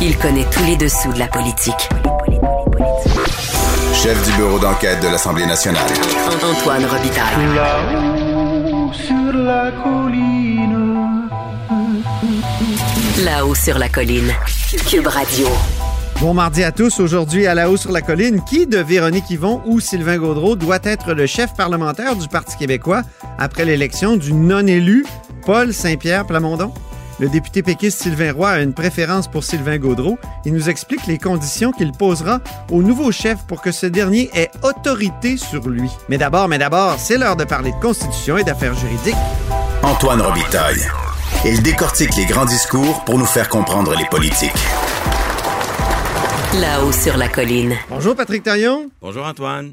Il 0.00 0.16
connaît 0.16 0.46
tous 0.48 0.64
les 0.64 0.76
dessous 0.76 1.12
de 1.12 1.18
la 1.18 1.26
politique. 1.26 1.88
Chef 3.92 4.24
du 4.24 4.36
bureau 4.36 4.60
d'enquête 4.60 5.02
de 5.02 5.08
l'Assemblée 5.08 5.44
nationale. 5.44 5.90
Antoine 6.40 6.84
Robitaille. 6.84 7.54
Là-haut 7.56 8.92
sur 8.92 9.32
la 9.32 9.72
colline. 9.72 11.28
Là-haut 13.24 13.54
sur 13.56 13.76
la 13.76 13.88
colline. 13.88 14.32
Cube 14.88 15.08
Radio. 15.08 15.48
Bon 16.20 16.32
mardi 16.32 16.62
à 16.62 16.70
tous. 16.70 17.00
Aujourd'hui, 17.00 17.48
à 17.48 17.54
la 17.54 17.68
haut 17.68 17.76
sur 17.76 17.90
la 17.90 18.00
colline, 18.00 18.44
qui 18.44 18.68
de 18.68 18.78
Véronique 18.78 19.28
Yvon 19.30 19.62
ou 19.66 19.80
Sylvain 19.80 20.18
Gaudreau 20.18 20.54
doit 20.54 20.78
être 20.84 21.12
le 21.12 21.26
chef 21.26 21.54
parlementaire 21.54 22.14
du 22.14 22.28
Parti 22.28 22.56
québécois 22.56 23.02
après 23.36 23.64
l'élection 23.64 24.16
du 24.16 24.32
non-élu 24.32 25.04
Paul 25.44 25.74
Saint-Pierre 25.74 26.24
Plamondon? 26.24 26.72
Le 27.20 27.28
député 27.28 27.64
péquiste 27.64 28.00
Sylvain 28.00 28.32
Roy 28.32 28.48
a 28.48 28.60
une 28.60 28.72
préférence 28.72 29.26
pour 29.26 29.42
Sylvain 29.42 29.78
Gaudreau. 29.78 30.18
Il 30.44 30.52
nous 30.52 30.68
explique 30.68 31.06
les 31.08 31.18
conditions 31.18 31.72
qu'il 31.72 31.90
posera 31.90 32.40
au 32.70 32.80
nouveau 32.80 33.10
chef 33.10 33.44
pour 33.46 33.60
que 33.60 33.72
ce 33.72 33.86
dernier 33.86 34.30
ait 34.34 34.50
autorité 34.62 35.36
sur 35.36 35.68
lui. 35.68 35.90
Mais 36.08 36.16
d'abord, 36.16 36.46
mais 36.46 36.58
d'abord, 36.58 36.94
c'est 36.98 37.18
l'heure 37.18 37.34
de 37.34 37.42
parler 37.42 37.72
de 37.72 37.80
constitution 37.80 38.38
et 38.38 38.44
d'affaires 38.44 38.74
juridiques. 38.74 39.16
Antoine 39.82 40.20
Robitaille. 40.20 40.86
Il 41.44 41.60
décortique 41.62 42.14
les 42.16 42.24
grands 42.24 42.44
discours 42.44 43.04
pour 43.04 43.18
nous 43.18 43.26
faire 43.26 43.48
comprendre 43.48 43.96
les 43.96 44.06
politiques. 44.06 44.50
Là-haut 46.60 46.92
sur 46.92 47.16
la 47.16 47.28
colline. 47.28 47.74
Bonjour 47.90 48.14
Patrick 48.14 48.44
Taillon. 48.44 48.90
Bonjour 49.02 49.26
Antoine. 49.26 49.72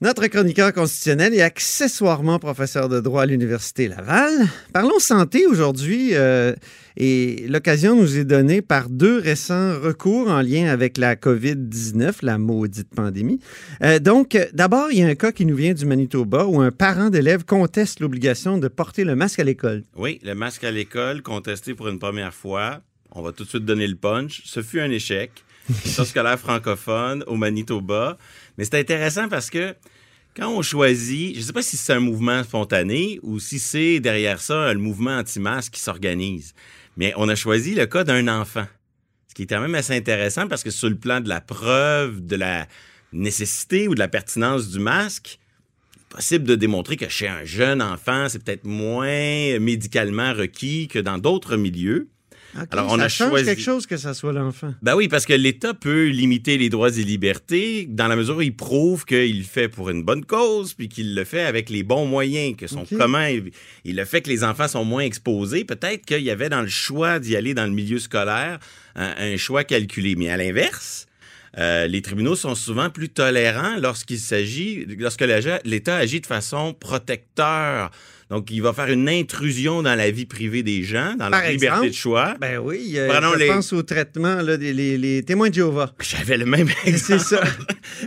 Notre 0.00 0.28
chroniqueur 0.28 0.72
constitutionnel 0.72 1.34
et 1.34 1.42
accessoirement 1.42 2.38
professeur 2.38 2.88
de 2.88 3.00
droit 3.00 3.22
à 3.22 3.26
l'Université 3.26 3.88
Laval. 3.88 4.30
Parlons 4.72 5.00
santé 5.00 5.44
aujourd'hui 5.48 6.10
euh, 6.12 6.54
et 6.96 7.44
l'occasion 7.48 7.96
nous 7.96 8.16
est 8.16 8.24
donnée 8.24 8.62
par 8.62 8.90
deux 8.90 9.18
récents 9.18 9.72
recours 9.80 10.28
en 10.28 10.40
lien 10.40 10.68
avec 10.68 10.98
la 10.98 11.16
COVID-19, 11.16 12.18
la 12.22 12.38
maudite 12.38 12.94
pandémie. 12.94 13.40
Euh, 13.82 13.98
donc, 13.98 14.38
d'abord, 14.52 14.92
il 14.92 15.00
y 15.00 15.02
a 15.02 15.08
un 15.08 15.16
cas 15.16 15.32
qui 15.32 15.44
nous 15.44 15.56
vient 15.56 15.74
du 15.74 15.84
Manitoba 15.84 16.46
où 16.46 16.60
un 16.60 16.70
parent 16.70 17.10
d'élève 17.10 17.44
conteste 17.44 17.98
l'obligation 17.98 18.56
de 18.56 18.68
porter 18.68 19.02
le 19.02 19.16
masque 19.16 19.40
à 19.40 19.44
l'école. 19.44 19.82
Oui, 19.96 20.20
le 20.22 20.36
masque 20.36 20.62
à 20.62 20.70
l'école, 20.70 21.22
contesté 21.22 21.74
pour 21.74 21.88
une 21.88 21.98
première 21.98 22.34
fois. 22.34 22.82
On 23.10 23.20
va 23.20 23.32
tout 23.32 23.42
de 23.42 23.48
suite 23.48 23.64
donner 23.64 23.88
le 23.88 23.96
punch. 23.96 24.42
Ce 24.44 24.62
fut 24.62 24.78
un 24.78 24.92
échec. 24.92 25.32
Mission 25.84 26.04
scolaire 26.04 26.38
francophone 26.38 27.22
au 27.26 27.36
Manitoba. 27.36 28.16
Mais 28.56 28.64
c'est 28.64 28.78
intéressant 28.78 29.28
parce 29.28 29.50
que 29.50 29.74
quand 30.34 30.48
on 30.48 30.62
choisit, 30.62 31.34
je 31.34 31.40
ne 31.40 31.44
sais 31.44 31.52
pas 31.52 31.62
si 31.62 31.76
c'est 31.76 31.92
un 31.92 32.00
mouvement 32.00 32.42
spontané 32.42 33.18
ou 33.22 33.38
si 33.38 33.58
c'est 33.58 34.00
derrière 34.00 34.40
ça 34.40 34.72
le 34.72 34.78
mouvement 34.78 35.18
anti-masque 35.18 35.74
qui 35.74 35.80
s'organise, 35.80 36.54
mais 36.96 37.12
on 37.16 37.28
a 37.28 37.34
choisi 37.34 37.74
le 37.74 37.86
cas 37.86 38.04
d'un 38.04 38.28
enfant. 38.28 38.66
Ce 39.28 39.34
qui 39.34 39.42
est 39.42 39.46
quand 39.46 39.60
même 39.60 39.74
assez 39.74 39.94
intéressant 39.94 40.48
parce 40.48 40.62
que 40.62 40.70
sur 40.70 40.88
le 40.88 40.96
plan 40.96 41.20
de 41.20 41.28
la 41.28 41.40
preuve, 41.40 42.24
de 42.24 42.36
la 42.36 42.66
nécessité 43.12 43.88
ou 43.88 43.94
de 43.94 43.98
la 43.98 44.08
pertinence 44.08 44.68
du 44.68 44.78
masque, 44.78 45.38
possible 46.08 46.44
de 46.44 46.54
démontrer 46.54 46.96
que 46.96 47.08
chez 47.08 47.28
un 47.28 47.44
jeune 47.44 47.82
enfant, 47.82 48.28
c'est 48.28 48.42
peut-être 48.42 48.64
moins 48.64 49.58
médicalement 49.58 50.32
requis 50.32 50.88
que 50.88 50.98
dans 50.98 51.18
d'autres 51.18 51.56
milieux. 51.56 52.08
Alors, 52.70 52.92
on 52.92 52.96
ça 52.98 53.04
a 53.04 53.08
change 53.08 53.30
choisi- 53.30 53.44
quelque 53.44 53.60
chose 53.62 53.86
que 53.86 53.96
ça 53.96 54.14
soit 54.14 54.32
l'enfant. 54.32 54.74
Ben 54.82 54.94
oui, 54.96 55.08
parce 55.08 55.26
que 55.26 55.34
l'État 55.34 55.74
peut 55.74 56.06
limiter 56.06 56.56
les 56.58 56.70
droits 56.70 56.90
et 56.96 57.02
libertés 57.04 57.86
dans 57.88 58.08
la 58.08 58.16
mesure 58.16 58.36
où 58.38 58.42
il 58.42 58.56
prouve 58.56 59.04
qu'il 59.04 59.38
le 59.38 59.44
fait 59.44 59.68
pour 59.68 59.90
une 59.90 60.02
bonne 60.02 60.24
cause, 60.24 60.72
puis 60.74 60.88
qu'il 60.88 61.14
le 61.14 61.24
fait 61.24 61.42
avec 61.42 61.68
les 61.70 61.82
bons 61.82 62.06
moyens, 62.06 62.56
que 62.56 62.66
son 62.66 62.80
Ok. 62.82 62.96
commun, 62.96 63.28
il, 63.84 63.96
le 63.96 64.04
fait 64.04 64.22
que 64.22 64.30
les 64.30 64.44
enfants 64.44 64.66
sont 64.68 64.84
moins 64.84 65.02
exposés. 65.02 65.64
Peut-être 65.64 66.06
qu'il 66.06 66.22
y 66.22 66.30
avait 66.30 66.48
dans 66.48 66.62
le 66.62 66.68
choix 66.68 67.18
d'y 67.18 67.36
aller 67.36 67.54
dans 67.54 67.66
le 67.66 67.72
milieu 67.72 67.98
scolaire 67.98 68.58
un, 68.96 69.14
un 69.18 69.36
choix 69.36 69.62
calculé. 69.64 70.16
Mais 70.16 70.30
à 70.30 70.36
l'inverse, 70.36 71.06
euh, 71.58 71.86
les 71.86 72.02
tribunaux 72.02 72.36
sont 72.36 72.54
souvent 72.54 72.88
plus 72.90 73.08
tolérants 73.08 73.76
lorsqu'il 73.78 74.18
s'agit, 74.18 74.86
lorsque 74.98 75.24
l'État 75.64 75.96
agit 75.96 76.20
de 76.20 76.26
façon 76.26 76.74
protecteur. 76.74 77.90
Donc, 78.30 78.50
il 78.50 78.60
va 78.60 78.72
faire 78.72 78.88
une 78.88 79.08
intrusion 79.08 79.82
dans 79.82 79.94
la 79.94 80.10
vie 80.10 80.26
privée 80.26 80.62
des 80.62 80.82
gens, 80.82 81.12
dans 81.18 81.30
Par 81.30 81.40
leur 81.42 81.50
liberté 81.50 81.88
de 81.88 81.94
choix. 81.94 82.34
Ben 82.40 82.58
oui, 82.58 82.92
euh, 82.96 83.08
je 83.34 83.38
les- 83.38 83.46
pense 83.48 83.72
au 83.72 83.82
traitement 83.82 84.42
là, 84.42 84.56
des 84.56 84.72
les, 84.74 84.98
les 84.98 85.22
témoins 85.22 85.48
de 85.48 85.54
Jéhovah. 85.54 85.94
J'avais 86.00 86.36
le 86.36 86.44
même 86.44 86.68
C'est 86.84 86.90
exemple. 86.90 87.20
ça. 87.20 87.42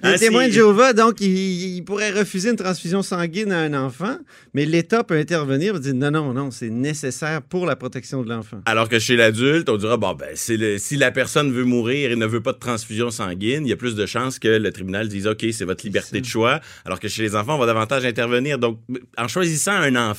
Ah, 0.03 0.13
Les 0.13 0.19
témoins 0.19 0.43
de 0.43 0.49
c'est- 0.49 0.55
Jéhovah, 0.55 0.93
donc, 0.93 1.19
ils, 1.21 1.75
ils 1.77 1.81
pourraient 1.83 2.11
refuser 2.11 2.49
une 2.51 2.55
transfusion 2.55 3.01
sanguine 3.01 3.51
à 3.51 3.59
un 3.59 3.73
enfant, 3.73 4.17
mais 4.53 4.65
l'État 4.65 5.03
peut 5.03 5.17
intervenir 5.17 5.75
et 5.75 5.79
dire 5.79 5.93
non, 5.95 6.11
non, 6.11 6.33
non, 6.33 6.51
c'est 6.51 6.69
nécessaire 6.69 7.41
pour 7.41 7.65
la 7.65 7.75
protection 7.75 8.21
de 8.23 8.29
l'enfant. 8.29 8.61
Alors 8.65 8.89
que 8.89 8.99
chez 8.99 9.15
l'adulte, 9.15 9.69
on 9.69 9.77
dira 9.77 9.97
bon 9.97 10.13
ben 10.13 10.29
c'est 10.35 10.57
le- 10.57 10.77
si 10.77 10.97
la 10.97 11.11
personne 11.11 11.51
veut 11.51 11.65
mourir 11.65 12.11
et 12.11 12.15
ne 12.15 12.25
veut 12.25 12.41
pas 12.41 12.53
de 12.53 12.59
transfusion 12.59 13.09
sanguine, 13.11 13.65
il 13.65 13.69
y 13.69 13.73
a 13.73 13.75
plus 13.77 13.95
de 13.95 14.05
chances 14.05 14.39
que 14.39 14.47
le 14.47 14.71
tribunal 14.71 15.07
dise 15.07 15.27
OK, 15.27 15.45
c'est 15.51 15.65
votre 15.65 15.83
liberté 15.85 16.21
de 16.21 16.25
choix. 16.25 16.59
Alors 16.85 16.99
que 16.99 17.07
chez 17.07 17.23
les 17.23 17.35
enfants, 17.35 17.55
on 17.55 17.59
va 17.59 17.65
davantage 17.65 18.05
intervenir. 18.05 18.59
Donc 18.59 18.79
en 19.17 19.27
choisissant 19.27 19.71
un 19.73 19.95
enfant, 19.95 20.10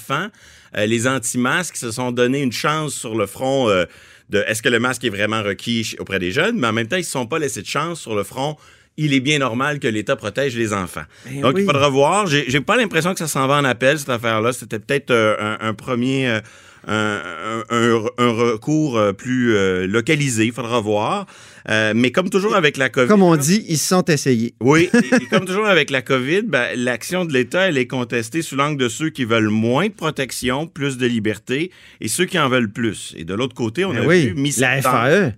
euh, 0.76 0.86
les 0.86 1.06
anti-masques 1.06 1.76
se 1.76 1.91
sont 1.91 2.12
donné 2.12 2.41
une 2.42 2.53
chance 2.53 2.94
sur 2.94 3.14
le 3.14 3.26
front 3.26 3.69
euh, 3.69 3.84
de 4.30 4.42
est-ce 4.47 4.62
que 4.62 4.69
le 4.69 4.78
masque 4.78 5.04
est 5.04 5.10
vraiment 5.10 5.42
requis 5.42 5.97
auprès 5.98 6.19
des 6.19 6.32
jeunes, 6.32 6.58
mais 6.58 6.69
en 6.69 6.72
même 6.72 6.86
temps, 6.88 6.97
ils 6.97 7.00
ne 7.00 7.04
se 7.04 7.10
sont 7.10 7.26
pas 7.26 7.38
laissés 7.38 7.62
de 7.62 7.66
chance 7.66 8.00
sur 8.00 8.14
le 8.14 8.22
front 8.25 8.56
il 8.98 9.14
est 9.14 9.20
bien 9.20 9.38
normal 9.38 9.78
que 9.78 9.88
l'État 9.88 10.16
protège 10.16 10.54
les 10.54 10.75
enfants. 10.75 11.04
Ben 11.25 11.41
Donc, 11.41 11.54
oui. 11.54 11.62
il 11.62 11.66
faudra 11.66 11.88
voir. 11.88 12.26
J'ai 12.26 12.44
j'ai 12.50 12.60
pas 12.60 12.76
l'impression 12.76 13.14
que 13.14 13.19
ça 13.20 13.26
s'en 13.26 13.47
va 13.47 13.56
en 13.56 13.64
appel, 13.64 13.98
cette 13.98 14.10
affaire-là. 14.10 14.52
C'était 14.52 14.78
peut-être 14.78 15.10
euh, 15.10 15.34
un, 15.38 15.69
un 15.69 15.72
premier... 15.75 16.28
euh, 16.28 16.41
un, 16.87 17.62
un- 17.70 18.32
recours 18.32 18.97
euh, 18.98 19.12
plus 19.12 19.54
euh, 19.56 19.87
localisé, 19.87 20.47
il 20.47 20.53
faudra 20.53 20.81
voir. 20.81 21.26
Euh, 21.69 21.93
mais 21.94 22.10
comme 22.10 22.28
toujours 22.28 22.56
avec 22.56 22.76
la 22.76 22.88
COVID... 22.88 23.06
Comme 23.09 23.22
on 23.22 23.37
dit, 23.37 23.65
ils 23.69 23.78
se 23.78 23.87
sont 23.88 24.03
essayés. 24.06 24.54
Oui, 24.60 24.91
et, 24.93 25.22
et 25.22 25.26
comme 25.26 25.44
toujours 25.44 25.66
avec 25.66 25.91
la 25.91 26.03
COVID, 26.03 26.43
ben, 26.43 26.69
l'action 26.76 27.25
de 27.25 27.32
l'État, 27.32 27.69
elle 27.69 27.78
est 27.78 27.87
contestée 27.87 28.43
sous 28.43 28.56
l'angle 28.56 28.78
de 28.78 28.88
ceux 28.88 29.10
qui 29.10 29.25
veulent 29.25 29.48
moins 29.48 29.87
de 29.87 29.93
protection, 29.93 30.66
plus 30.66 30.98
de 30.98 31.06
liberté, 31.06 31.70
et 32.00 32.09
ceux 32.09 32.25
qui 32.25 32.38
en 32.38 32.48
veulent 32.48 32.72
plus. 32.72 33.14
Et 33.16 33.25
de 33.25 33.34
l'autre 33.34 33.54
côté, 33.54 33.84
on 33.84 33.93
Ben 33.93 34.03
a 34.03 34.06
oui, 34.06 34.22
vu 34.28 34.34
la 34.34 34.41
mi-septembre. 34.41 34.82
FAE. 34.82 35.34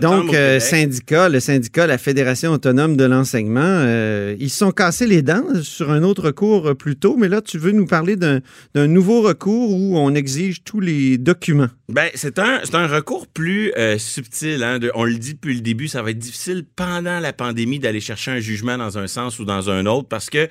Donc, 0.00 0.32
euh, 0.34 0.60
syndicat, 0.60 1.28
le 1.28 1.40
syndicat, 1.40 1.86
la 1.86 1.98
Fédération 1.98 2.52
autonome 2.52 2.96
de 2.96 3.04
l'enseignement, 3.04 3.60
euh, 3.64 4.36
ils 4.38 4.50
se 4.50 4.58
sont 4.58 4.70
cassés 4.70 5.06
les 5.06 5.22
dents 5.22 5.42
sur 5.62 5.90
un 5.90 6.02
autre 6.04 6.22
recours 6.26 6.68
euh, 6.68 6.74
plus 6.74 6.96
tôt, 6.96 7.16
mais 7.18 7.28
là, 7.28 7.40
tu 7.40 7.58
veux 7.58 7.72
nous 7.72 7.86
parler 7.86 8.16
d'un 8.16 8.40
nouveau 8.74 9.22
recours 9.22 9.72
où 9.72 9.98
on 9.98 10.14
exige 10.14 10.62
tous 10.62 10.80
les 10.80 11.18
documents. 11.18 11.68
Ben, 11.88 12.08
c'est 12.14 12.38
un, 12.38 12.60
un 12.72 12.86
recours 12.86 13.26
plus 13.26 13.72
euh, 13.76 13.98
subtil. 13.98 14.62
Hein, 14.62 14.78
de- 14.78 14.90
on 14.94 15.04
le 15.04 15.14
dit 15.14 15.34
depuis 15.34 15.54
le 15.54 15.60
début, 15.62 15.88
ça 15.88 16.02
va 16.02 16.10
être 16.10 16.18
difficile 16.18 16.64
pendant 16.76 17.18
la 17.20 17.32
pandémie 17.32 17.78
d'aller 17.78 18.00
chercher 18.00 18.30
un 18.32 18.40
jugement 18.40 18.78
dans 18.78 18.98
un 18.98 19.06
sens 19.08 19.38
ou 19.38 19.44
dans 19.44 19.68
un 19.70 19.86
autre 19.86 20.08
parce 20.08 20.30
que 20.30 20.48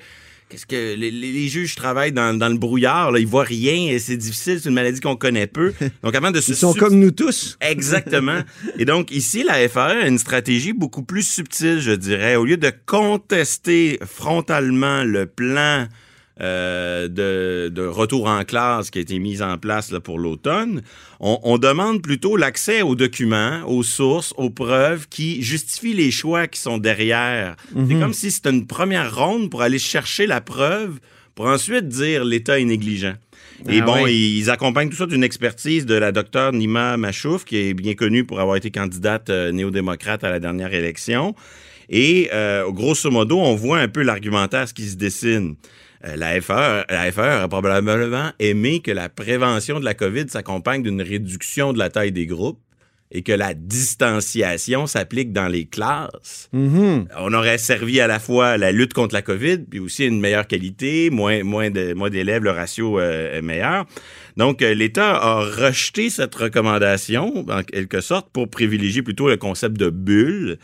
qu'est-ce 0.48 0.66
que 0.66 0.94
les, 0.94 1.48
juges 1.48 1.74
travaillent 1.74 2.12
dans, 2.12 2.36
dans 2.36 2.48
le 2.48 2.56
brouillard, 2.56 3.10
là, 3.10 3.18
ils 3.18 3.26
voient 3.26 3.44
rien 3.44 3.92
et 3.92 3.98
c'est 3.98 4.16
difficile, 4.16 4.60
c'est 4.60 4.68
une 4.68 4.74
maladie 4.74 5.00
qu'on 5.00 5.16
connaît 5.16 5.46
peu. 5.46 5.72
Donc 6.02 6.14
avant 6.14 6.30
de 6.30 6.40
se 6.40 6.52
Ils 6.52 6.56
sont 6.56 6.72
sub- 6.72 6.80
comme 6.80 6.98
nous 6.98 7.10
tous. 7.10 7.56
Exactement. 7.60 8.40
Et 8.78 8.84
donc, 8.84 9.10
ici, 9.10 9.42
la 9.42 9.68
FAE 9.68 10.02
a 10.02 10.06
une 10.06 10.18
stratégie 10.18 10.72
beaucoup 10.72 11.02
plus 11.02 11.26
subtile, 11.26 11.80
je 11.80 11.92
dirais. 11.92 12.36
Au 12.36 12.44
lieu 12.44 12.56
de 12.56 12.72
contester 12.86 13.98
frontalement 14.04 15.04
le 15.04 15.26
plan 15.26 15.86
euh, 16.40 17.08
de, 17.08 17.70
de 17.74 17.86
retour 17.86 18.26
en 18.26 18.44
classe 18.44 18.90
qui 18.90 18.98
a 18.98 19.00
été 19.02 19.18
mis 19.18 19.40
en 19.40 19.56
place 19.56 19.90
là, 19.90 20.00
pour 20.00 20.18
l'automne, 20.18 20.82
on, 21.18 21.38
on 21.42 21.56
demande 21.58 22.02
plutôt 22.02 22.36
l'accès 22.36 22.82
aux 22.82 22.94
documents, 22.94 23.62
aux 23.66 23.82
sources, 23.82 24.34
aux 24.36 24.50
preuves 24.50 25.08
qui 25.08 25.42
justifient 25.42 25.94
les 25.94 26.10
choix 26.10 26.46
qui 26.46 26.60
sont 26.60 26.78
derrière. 26.78 27.56
C'est 27.88 27.98
comme 27.98 28.12
si 28.12 28.30
c'était 28.30 28.50
une 28.50 28.66
première 28.66 29.14
ronde 29.16 29.50
pour 29.50 29.62
aller 29.62 29.78
chercher 29.78 30.26
la 30.26 30.40
preuve 30.40 30.98
pour 31.34 31.46
ensuite 31.46 31.88
dire 31.88 32.24
l'État 32.24 32.58
est 32.58 32.64
négligent. 32.64 33.14
Et 33.68 33.80
Ah 33.80 33.84
bon, 33.84 34.04
oui. 34.04 34.38
ils 34.38 34.50
accompagnent 34.50 34.90
tout 34.90 34.96
ça 34.96 35.06
d'une 35.06 35.24
expertise 35.24 35.86
de 35.86 35.94
la 35.94 36.12
docteure 36.12 36.52
Nima 36.52 36.96
Machouf, 36.98 37.44
qui 37.44 37.56
est 37.56 37.74
bien 37.74 37.94
connue 37.94 38.24
pour 38.24 38.40
avoir 38.40 38.56
été 38.56 38.70
candidate 38.70 39.30
euh, 39.30 39.52
néo-démocrate 39.52 40.24
à 40.24 40.30
la 40.30 40.40
dernière 40.40 40.74
élection. 40.74 41.34
Et 41.88 42.28
euh, 42.32 42.70
grosso 42.70 43.10
modo, 43.10 43.38
on 43.38 43.54
voit 43.54 43.78
un 43.78 43.88
peu 43.88 44.02
l'argumentaire 44.02 44.68
ce 44.68 44.74
qui 44.74 44.86
se 44.86 44.96
dessine. 44.96 45.56
Euh, 46.04 46.16
la 46.16 46.40
FAE, 46.40 46.84
la 46.90 47.10
FAE 47.12 47.38
aurait 47.38 47.48
probablement 47.48 48.30
aimé 48.38 48.80
que 48.80 48.90
la 48.90 49.08
prévention 49.08 49.80
de 49.80 49.84
la 49.84 49.94
COVID 49.94 50.28
s'accompagne 50.28 50.82
d'une 50.82 51.00
réduction 51.02 51.72
de 51.72 51.78
la 51.78 51.90
taille 51.90 52.12
des 52.12 52.26
groupes 52.26 52.60
et 53.12 53.22
que 53.22 53.32
la 53.32 53.54
distanciation 53.54 54.86
s'applique 54.88 55.32
dans 55.32 55.46
les 55.46 55.64
classes. 55.66 56.48
Mhm. 56.52 57.06
On 57.18 57.32
aurait 57.34 57.56
servi 57.58 58.00
à 58.00 58.08
la 58.08 58.18
fois 58.18 58.56
la 58.58 58.72
lutte 58.72 58.94
contre 58.94 59.14
la 59.14 59.22
COVID, 59.22 59.58
puis 59.70 59.78
aussi 59.78 60.06
une 60.06 60.20
meilleure 60.20 60.46
qualité, 60.48 61.10
moins, 61.10 61.44
moins 61.44 61.70
de- 61.70 61.94
moins 61.94 62.10
d'élèves, 62.10 62.42
le 62.42 62.50
ratio 62.50 62.98
euh, 62.98 63.38
est 63.38 63.42
meilleur. 63.42 63.86
Donc, 64.36 64.60
euh, 64.60 64.74
l'État 64.74 65.14
a 65.16 65.40
rejeté 65.40 66.10
cette 66.10 66.34
recommandation, 66.34 67.46
en 67.48 67.62
quelque 67.62 68.00
sorte, 68.00 68.28
pour 68.32 68.48
privilégier 68.50 69.02
plutôt 69.02 69.28
le 69.28 69.36
concept 69.36 69.76
de 69.76 69.88
bulle. 69.88 70.58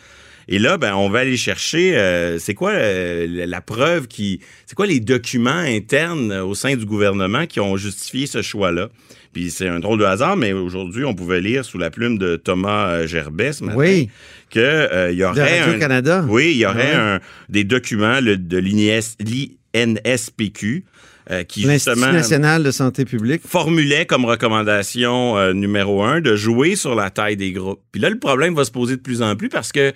Et 0.48 0.58
là, 0.58 0.76
ben, 0.78 0.94
on 0.94 1.08
va 1.08 1.20
aller 1.20 1.36
chercher, 1.36 1.96
euh, 1.96 2.38
c'est 2.38 2.54
quoi 2.54 2.72
euh, 2.72 3.46
la 3.46 3.60
preuve 3.60 4.08
qui, 4.08 4.40
c'est 4.66 4.74
quoi 4.74 4.86
les 4.86 5.00
documents 5.00 5.50
internes 5.50 6.32
au 6.32 6.54
sein 6.54 6.74
du 6.76 6.84
gouvernement 6.84 7.46
qui 7.46 7.60
ont 7.60 7.76
justifié 7.76 8.26
ce 8.26 8.42
choix-là? 8.42 8.88
Puis 9.32 9.50
c'est 9.50 9.66
un 9.68 9.80
drôle 9.80 9.98
de 9.98 10.04
hasard, 10.04 10.36
mais 10.36 10.52
aujourd'hui, 10.52 11.04
on 11.06 11.14
pouvait 11.14 11.40
lire 11.40 11.64
sous 11.64 11.78
la 11.78 11.90
plume 11.90 12.18
de 12.18 12.36
Thomas 12.36 12.88
euh, 12.88 13.06
Gerbet 13.06 13.52
ce 13.54 13.64
matin 13.64 13.78
Oui. 13.78 14.10
que 14.50 14.58
euh, 14.60 15.10
il 15.10 15.16
y 15.16 15.20
De 15.20 15.24
aurait 15.24 15.58
un, 15.60 15.64
Radio-Canada. 15.64 16.26
oui, 16.28 16.50
il 16.52 16.58
y 16.58 16.66
aurait 16.66 16.90
Ouais. 16.90 16.94
un- 16.94 17.20
des 17.48 17.64
documents 17.64 18.20
le- 18.20 18.36
de 18.36 18.58
l'INS 18.58 19.16
l'INSPQ 19.20 20.84
euh, 21.30 21.44
qui 21.44 21.62
justement 21.62 22.12
national 22.12 22.62
de 22.64 22.70
santé 22.70 23.04
publique. 23.04 23.42
formulait 23.46 24.06
comme 24.06 24.24
recommandation 24.24 25.38
euh, 25.38 25.52
numéro 25.52 26.02
un 26.02 26.20
de 26.20 26.34
jouer 26.36 26.74
sur 26.76 26.94
la 26.94 27.10
taille 27.10 27.36
des 27.36 27.52
groupes. 27.52 27.80
Puis 27.92 28.00
là, 28.00 28.10
le 28.10 28.18
problème 28.18 28.54
va 28.54 28.64
se 28.64 28.70
poser 28.72 28.96
de 28.96 29.00
plus 29.00 29.22
en 29.22 29.36
plus 29.36 29.48
parce 29.48 29.70
que 29.72 29.92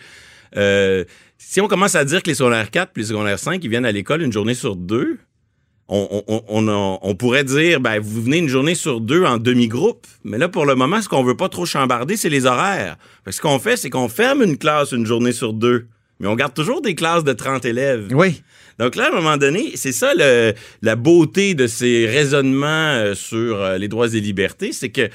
euh, 0.57 1.05
si 1.39 1.61
on 1.61 1.69
commence 1.69 1.95
à 1.95 2.05
dire 2.05 2.23
que 2.23 2.29
les 2.29 2.35
secondaires 2.35 2.71
4 2.71 2.93
puis 2.93 3.03
les 3.03 3.09
secondaires 3.09 3.39
5, 3.39 3.63
ils 3.63 3.71
viennent 3.71 3.85
à 3.85 3.93
l'école 3.93 4.23
une 4.23 4.33
journée 4.33 4.55
sur 4.55 4.77
deux, 4.77 5.19
on, 5.89 7.15
pourrait 7.19 7.45
dire, 7.45 7.81
ben, 7.81 8.01
vous 8.01 8.23
venez 8.23 8.39
une 8.39 8.49
journée 8.49 8.75
sur 8.75 9.01
deux 9.01 9.25
en 9.25 9.39
demi-groupe. 9.39 10.07
Mais 10.25 10.39
là, 10.39 10.49
pour 10.49 10.67
le 10.67 10.75
moment, 10.75 11.01
ce 11.01 11.09
qu'on 11.09 11.23
veut 11.23 11.37
pas 11.37 11.49
trop 11.49 11.65
chambarder, 11.65 12.17
c'est 12.17 12.29
les 12.29 12.47
horaires. 12.47 12.97
Ce 13.29 13.41
qu'on 13.41 13.59
fait, 13.59 13.77
c'est 13.77 13.91
qu'on 13.91 14.09
ferme 14.09 14.43
une 14.43 14.59
classe 14.59 14.93
une 14.93 15.07
journée 15.07 15.33
sur 15.33 15.53
deux. 15.53 15.87
Mais 16.21 16.29
on 16.29 16.35
garde 16.35 16.55
toujours 16.55 16.81
des 16.81 16.95
classes 16.95 17.25
de 17.25 17.33
30 17.33 17.65
élèves. 17.65 18.09
Oui. 18.13 18.43
Donc 18.79 18.95
là, 18.95 19.07
à 19.07 19.09
un 19.09 19.15
moment 19.15 19.37
donné, 19.37 19.73
c'est 19.75 19.93
ça 19.93 20.13
le- 20.15 20.53
la 20.83 20.97
beauté 20.97 21.55
de 21.55 21.67
ces 21.67 22.07
raisonnements 22.07 22.67
euh, 22.95 23.15
sur 23.15 23.61
euh, 23.61 23.79
les 23.79 23.89
droits 23.89 24.09
et 24.09 24.21
libertés, 24.21 24.73
c'est 24.73 24.91
que 24.91 25.03
euh, 25.03 25.09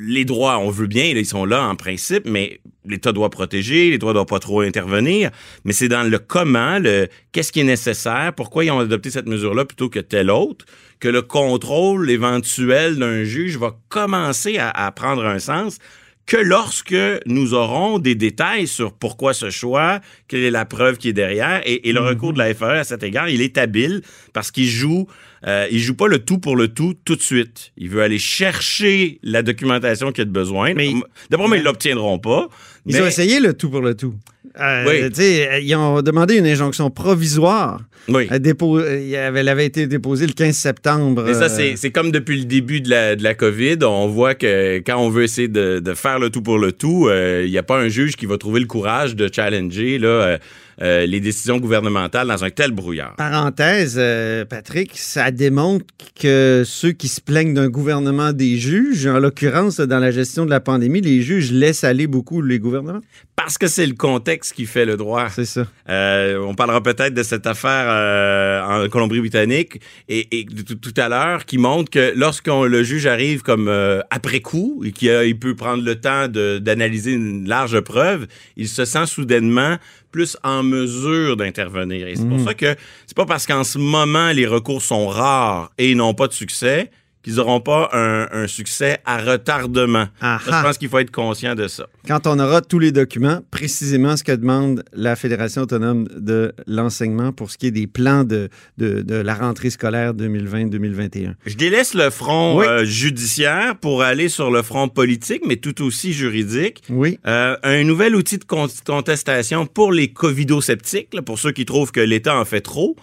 les 0.00 0.24
droits, 0.24 0.58
on 0.58 0.70
veut 0.70 0.86
bien, 0.86 1.04
ils 1.04 1.24
sont 1.26 1.44
là 1.46 1.62
en 1.66 1.74
principe, 1.74 2.24
mais 2.26 2.60
l'État 2.86 3.12
doit 3.12 3.30
protéger, 3.30 3.90
l'État 3.90 4.12
doit 4.12 4.26
pas 4.26 4.40
trop 4.40 4.60
intervenir, 4.60 5.30
mais 5.64 5.72
c'est 5.72 5.88
dans 5.88 6.02
le 6.02 6.18
comment, 6.18 6.78
le 6.78 7.08
qu'est-ce 7.32 7.52
qui 7.52 7.60
est 7.60 7.64
nécessaire, 7.64 8.32
pourquoi 8.36 8.64
ils 8.64 8.70
ont 8.70 8.80
adopté 8.80 9.10
cette 9.10 9.26
mesure-là 9.28 9.64
plutôt 9.64 9.88
que 9.88 10.00
telle 10.00 10.30
autre, 10.30 10.64
que 11.00 11.08
le 11.08 11.22
contrôle 11.22 12.10
éventuel 12.10 12.96
d'un 12.96 13.24
juge 13.24 13.56
va 13.56 13.74
commencer 13.88 14.58
à, 14.58 14.70
à 14.70 14.90
prendre 14.92 15.24
un 15.24 15.38
sens 15.38 15.78
que 16.24 16.36
lorsque 16.36 16.94
nous 17.26 17.52
aurons 17.52 17.98
des 17.98 18.14
détails 18.14 18.66
sur 18.66 18.92
pourquoi 18.92 19.34
ce 19.34 19.50
choix, 19.50 20.00
quelle 20.28 20.44
est 20.44 20.50
la 20.50 20.64
preuve 20.64 20.96
qui 20.98 21.08
est 21.08 21.12
derrière, 21.12 21.60
et, 21.66 21.88
et 21.88 21.92
le 21.92 22.00
recours 22.00 22.32
de 22.32 22.38
la 22.38 22.54
FAE 22.54 22.78
à 22.80 22.84
cet 22.84 23.02
égard, 23.02 23.28
il 23.28 23.42
est 23.42 23.58
habile 23.58 24.02
parce 24.32 24.50
qu'il 24.50 24.68
joue, 24.68 25.06
euh, 25.46 25.66
il 25.70 25.80
joue 25.80 25.94
pas 25.96 26.06
le 26.06 26.20
tout 26.20 26.38
pour 26.38 26.54
le 26.56 26.68
tout 26.68 26.94
tout 27.04 27.16
de 27.16 27.20
suite. 27.22 27.72
Il 27.76 27.88
veut 27.90 28.02
aller 28.02 28.20
chercher 28.20 29.18
la 29.22 29.42
documentation 29.42 30.12
qu'il 30.12 30.22
a 30.22 30.24
de 30.24 30.30
besoin. 30.30 30.74
Mais- 30.74 30.92
D'abord, 31.30 31.48
mais 31.48 31.58
ils 31.58 31.64
l'obtiendront 31.64 32.18
pas. 32.18 32.48
Ils 32.86 32.94
mais- 32.94 33.02
ont 33.02 33.06
essayé 33.06 33.40
le 33.40 33.54
tout 33.54 33.68
pour 33.70 33.80
le 33.80 33.94
tout. 33.96 34.14
Euh, 34.60 34.84
Oui. 34.86 35.14
sais, 35.14 35.62
Ils 35.62 35.74
ont 35.76 36.02
demandé 36.02 36.36
une 36.36 36.46
injonction 36.46 36.90
provisoire. 36.90 37.80
Oui. 38.08 38.26
Elle, 38.30 39.48
avait, 39.48 39.66
été 39.66 39.86
déposée 39.86 40.26
le 40.26 40.32
15 40.32 40.56
septembre. 40.56 41.24
Mais 41.24 41.34
ça, 41.34 41.44
euh, 41.44 41.72
c'est 41.76 41.90
comme 41.92 42.10
depuis 42.10 42.38
le 42.38 42.44
début 42.44 42.80
de 42.80 42.90
la, 42.90 43.14
de 43.14 43.22
la 43.22 43.34
COVID, 43.34 43.78
on 43.82 44.08
voit 44.08 44.34
que 44.34 44.78
quand 44.78 44.98
on 44.98 45.08
veut 45.08 45.22
essayer 45.22 45.48
de, 45.48 45.78
de 45.78 45.94
faire 45.94 46.18
le 46.18 46.30
tout 46.30 46.42
pour 46.42 46.58
le 46.58 46.72
tout, 46.72 47.06
euh, 47.08 47.42
il 47.44 47.50
n'y 47.50 47.58
a 47.58 47.62
pas 47.62 47.78
un 47.78 47.88
juge 47.88 48.16
qui 48.16 48.26
va 48.26 48.38
trouver 48.38 48.58
le 48.60 48.66
courage 48.66 49.14
de 49.14 49.30
challenger 49.32 49.98
là, 49.98 50.38
euh, 50.80 51.06
les 51.06 51.20
décisions 51.20 51.58
gouvernementales 51.58 52.28
dans 52.28 52.44
un 52.44 52.50
tel 52.50 52.72
brouillard. 52.72 53.14
Parenthèse, 53.16 53.96
euh, 53.98 54.44
Patrick, 54.44 54.92
ça 54.94 55.30
démontre 55.30 55.84
que 56.18 56.62
ceux 56.64 56.92
qui 56.92 57.08
se 57.08 57.20
plaignent 57.20 57.54
d'un 57.54 57.68
gouvernement 57.68 58.32
des 58.32 58.56
juges, 58.56 59.06
en 59.06 59.18
l'occurrence 59.18 59.80
dans 59.80 59.98
la 59.98 60.10
gestion 60.10 60.44
de 60.44 60.50
la 60.50 60.60
pandémie, 60.60 61.00
les 61.00 61.22
juges 61.22 61.52
laissent 61.52 61.84
aller 61.84 62.06
beaucoup 62.06 62.40
les 62.40 62.58
gouvernements. 62.58 63.00
Parce 63.36 63.58
que 63.58 63.66
c'est 63.66 63.86
le 63.86 63.94
contexte 63.94 64.52
qui 64.52 64.66
fait 64.66 64.84
le 64.84 64.96
droit. 64.96 65.28
C'est 65.28 65.44
ça. 65.44 65.66
Euh, 65.88 66.38
on 66.38 66.54
parlera 66.54 66.80
peut-être 66.82 67.12
de 67.12 67.22
cette 67.22 67.46
affaire 67.46 68.68
en 68.68 68.88
Colombie-Britannique 68.88 69.80
et, 70.08 70.46
tout, 70.66 70.76
tout 70.76 70.94
à 70.96 71.08
l'heure 71.08 71.44
qui 71.44 71.58
montre 71.58 71.90
que 71.90 72.12
lorsqu'on 72.14 72.64
le 72.64 72.82
juge 72.84 73.06
arrive 73.06 73.42
comme 73.42 73.68
après 74.10 74.40
coup 74.40 74.82
et 74.84 74.92
qu'il 74.92 75.38
peut 75.38 75.56
prendre 75.56 75.82
le 75.82 75.96
temps 75.96 76.28
d'analyser 76.28 77.12
une 77.12 77.48
large 77.48 77.80
preuve, 77.80 78.26
il 78.56 78.68
se 78.68 78.84
sent 78.84 79.06
soudainement 79.06 79.76
plus 80.12 80.36
en 80.44 80.62
mesure 80.62 81.36
d'intervenir. 81.36 82.06
Et 82.06 82.14
c'est 82.14 82.28
pour 82.28 82.40
ça 82.40 82.54
que 82.54 82.76
c'est 83.06 83.16
pas 83.16 83.26
parce 83.26 83.46
qu'en 83.46 83.64
ce 83.64 83.78
moment 83.78 84.30
les 84.30 84.46
recours 84.46 84.82
sont 84.82 85.08
rares 85.08 85.72
et 85.78 85.94
n'ont 85.94 86.14
pas 86.14 86.28
de 86.28 86.32
succès 86.32 86.90
qu'ils 87.22 87.36
n'auront 87.36 87.60
pas 87.60 87.88
un, 87.92 88.26
un 88.32 88.46
succès 88.46 88.98
à 89.04 89.18
retardement. 89.18 90.06
Ça, 90.20 90.38
je 90.44 90.50
pense 90.50 90.78
qu'il 90.78 90.88
faut 90.88 90.98
être 90.98 91.10
conscient 91.12 91.54
de 91.54 91.68
ça. 91.68 91.86
Quand 92.08 92.26
on 92.26 92.38
aura 92.38 92.60
tous 92.62 92.78
les 92.78 92.90
documents, 92.92 93.40
précisément 93.50 94.16
ce 94.16 94.24
que 94.24 94.32
demande 94.32 94.82
la 94.92 95.14
Fédération 95.16 95.62
autonome 95.62 96.08
de 96.16 96.52
l'enseignement 96.66 97.32
pour 97.32 97.50
ce 97.50 97.58
qui 97.58 97.66
est 97.68 97.70
des 97.70 97.86
plans 97.86 98.24
de, 98.24 98.48
de, 98.78 99.02
de 99.02 99.14
la 99.14 99.34
rentrée 99.34 99.70
scolaire 99.70 100.14
2020-2021. 100.14 101.34
Je 101.46 101.54
délaisse 101.54 101.94
le 101.94 102.10
front 102.10 102.58
Oui. 102.58 102.66
euh, 102.66 102.84
judiciaire 102.84 103.76
pour 103.76 104.02
aller 104.02 104.28
sur 104.28 104.50
le 104.50 104.62
front 104.62 104.88
politique, 104.88 105.42
mais 105.46 105.56
tout 105.56 105.82
aussi 105.84 106.12
juridique. 106.12 106.82
Oui. 106.88 107.18
Euh, 107.26 107.56
un 107.62 107.84
nouvel 107.84 108.16
outil 108.16 108.38
de 108.38 108.44
con- 108.44 108.66
contestation 108.84 109.66
pour 109.66 109.92
les 109.92 110.08
covido-sceptiques, 110.12 111.14
là, 111.14 111.22
pour 111.22 111.38
ceux 111.38 111.52
qui 111.52 111.64
trouvent 111.64 111.92
que 111.92 112.00
l'État 112.00 112.36
en 112.38 112.44
fait 112.44 112.60
trop. 112.62 112.96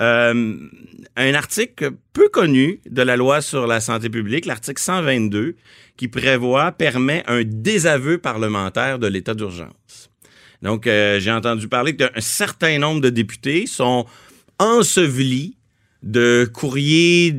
Euh, 0.00 0.56
un 1.16 1.34
article 1.34 1.92
peu 2.12 2.28
connu 2.28 2.80
de 2.88 3.02
la 3.02 3.16
loi 3.16 3.40
sur 3.40 3.66
la 3.66 3.80
santé 3.80 4.10
publique, 4.10 4.44
l'article 4.44 4.80
122, 4.80 5.56
qui 5.96 6.08
prévoit, 6.08 6.72
permet 6.72 7.24
un 7.26 7.42
désaveu 7.44 8.18
parlementaire 8.18 8.98
de 8.98 9.06
l'état 9.06 9.34
d'urgence. 9.34 10.10
Donc, 10.62 10.86
euh, 10.86 11.18
j'ai 11.20 11.30
entendu 11.30 11.68
parler 11.68 11.96
qu'un 11.96 12.10
certain 12.18 12.78
nombre 12.78 13.00
de 13.00 13.10
députés 13.10 13.66
sont 13.66 14.06
ensevelis 14.58 15.56
de 16.02 16.48
courriers 16.52 17.34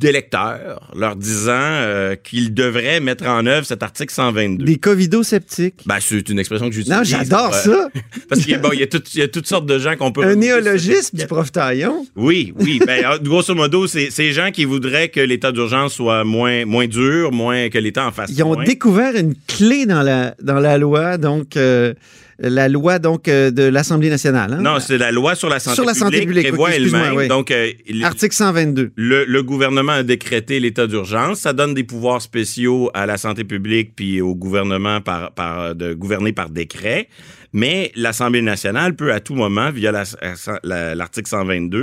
d'électeurs 0.00 0.90
leur 0.96 1.14
disant 1.16 1.52
euh, 1.54 2.16
qu'ils 2.16 2.52
devraient 2.54 3.00
mettre 3.00 3.26
en 3.26 3.46
œuvre 3.46 3.66
cet 3.66 3.82
article 3.82 4.12
122. 4.12 4.64
Des 4.64 4.76
covido-sceptiques. 4.76 5.82
Ben, 5.86 5.98
c'est 6.00 6.28
une 6.28 6.38
expression 6.38 6.68
que 6.68 6.74
j'utilise. 6.74 6.96
Non, 6.96 7.04
j'adore 7.04 7.54
ça. 7.54 7.88
Parce 8.28 8.40
qu'il 8.42 8.50
y, 8.50 8.54
a- 8.54 8.58
bon, 8.58 8.72
y, 8.72 8.82
a 8.82 8.86
tout- 8.86 9.02
y 9.14 9.22
a 9.22 9.28
toutes 9.28 9.46
sortes 9.46 9.66
de 9.66 9.78
gens 9.78 9.96
qu'on 9.96 10.12
peut... 10.12 10.24
Un 10.24 10.34
néologisme 10.36 11.16
du 11.16 11.26
prof 11.26 11.52
Taillon. 11.52 12.04
Oui, 12.16 12.52
oui. 12.58 12.80
Ben, 12.86 13.04
grosso 13.22 13.54
modo, 13.54 13.86
c'est 13.86 14.10
ces 14.10 14.32
gens 14.32 14.50
qui 14.50 14.64
voudraient 14.64 15.08
que 15.08 15.20
l'état 15.20 15.52
d'urgence 15.52 15.94
soit 15.94 16.24
moins, 16.24 16.64
moins 16.64 16.86
dur, 16.86 17.32
moins 17.32 17.68
que 17.68 17.78
l'État 17.78 18.06
en 18.06 18.12
fasse 18.12 18.30
Ils 18.30 18.42
ont 18.42 18.54
moins. 18.54 18.64
découvert 18.64 19.14
une 19.16 19.34
clé 19.46 19.86
dans 19.86 20.02
la, 20.02 20.34
dans 20.42 20.58
la 20.60 20.78
loi, 20.78 21.18
donc 21.18 21.56
euh, 21.56 21.94
la 22.42 22.68
loi 22.68 22.98
donc 22.98 23.28
euh, 23.28 23.50
de 23.50 23.62
l'Assemblée 23.64 24.08
nationale. 24.10 24.54
hein? 24.54 24.60
Non, 24.62 24.80
c'est 24.80 24.96
la 24.98 25.12
loi 25.12 25.34
sur 25.34 25.48
la 25.48 25.60
santé 25.60 25.74
Sur 25.76 25.84
la 25.84 25.94
santé 25.94 26.20
publique, 26.20 26.48
prévoit 26.48 26.70
elle-même. 26.72 27.14
oui. 27.14 27.28
Donc, 27.28 27.50
euh, 27.50 27.70
Article 28.02 28.34
122. 28.34 28.92
le, 28.96 29.24
le 29.24 29.42
gouvernement 29.42 29.92
a 29.92 30.02
décrété 30.02 30.58
l'état 30.58 30.86
d'urgence. 30.86 31.40
Ça 31.40 31.52
donne 31.52 31.74
des 31.74 31.84
pouvoirs 31.84 32.22
spéciaux 32.22 32.90
à 32.94 33.04
la 33.06 33.18
santé 33.18 33.44
publique 33.44 33.92
puis 33.94 34.20
au 34.20 34.34
gouvernement 34.34 35.00
par, 35.00 35.32
par, 35.32 35.74
de 35.74 35.92
gouverner 35.94 36.32
par 36.32 36.48
décret. 36.50 37.08
Mais 37.52 37.90
l'Assemblée 37.96 38.42
nationale 38.42 38.94
peut 38.94 39.12
à 39.12 39.20
tout 39.20 39.34
moment, 39.34 39.70
via 39.70 39.90
la- 39.92 40.04
la- 40.62 40.94
l'article 40.94 41.28
122, 41.28 41.78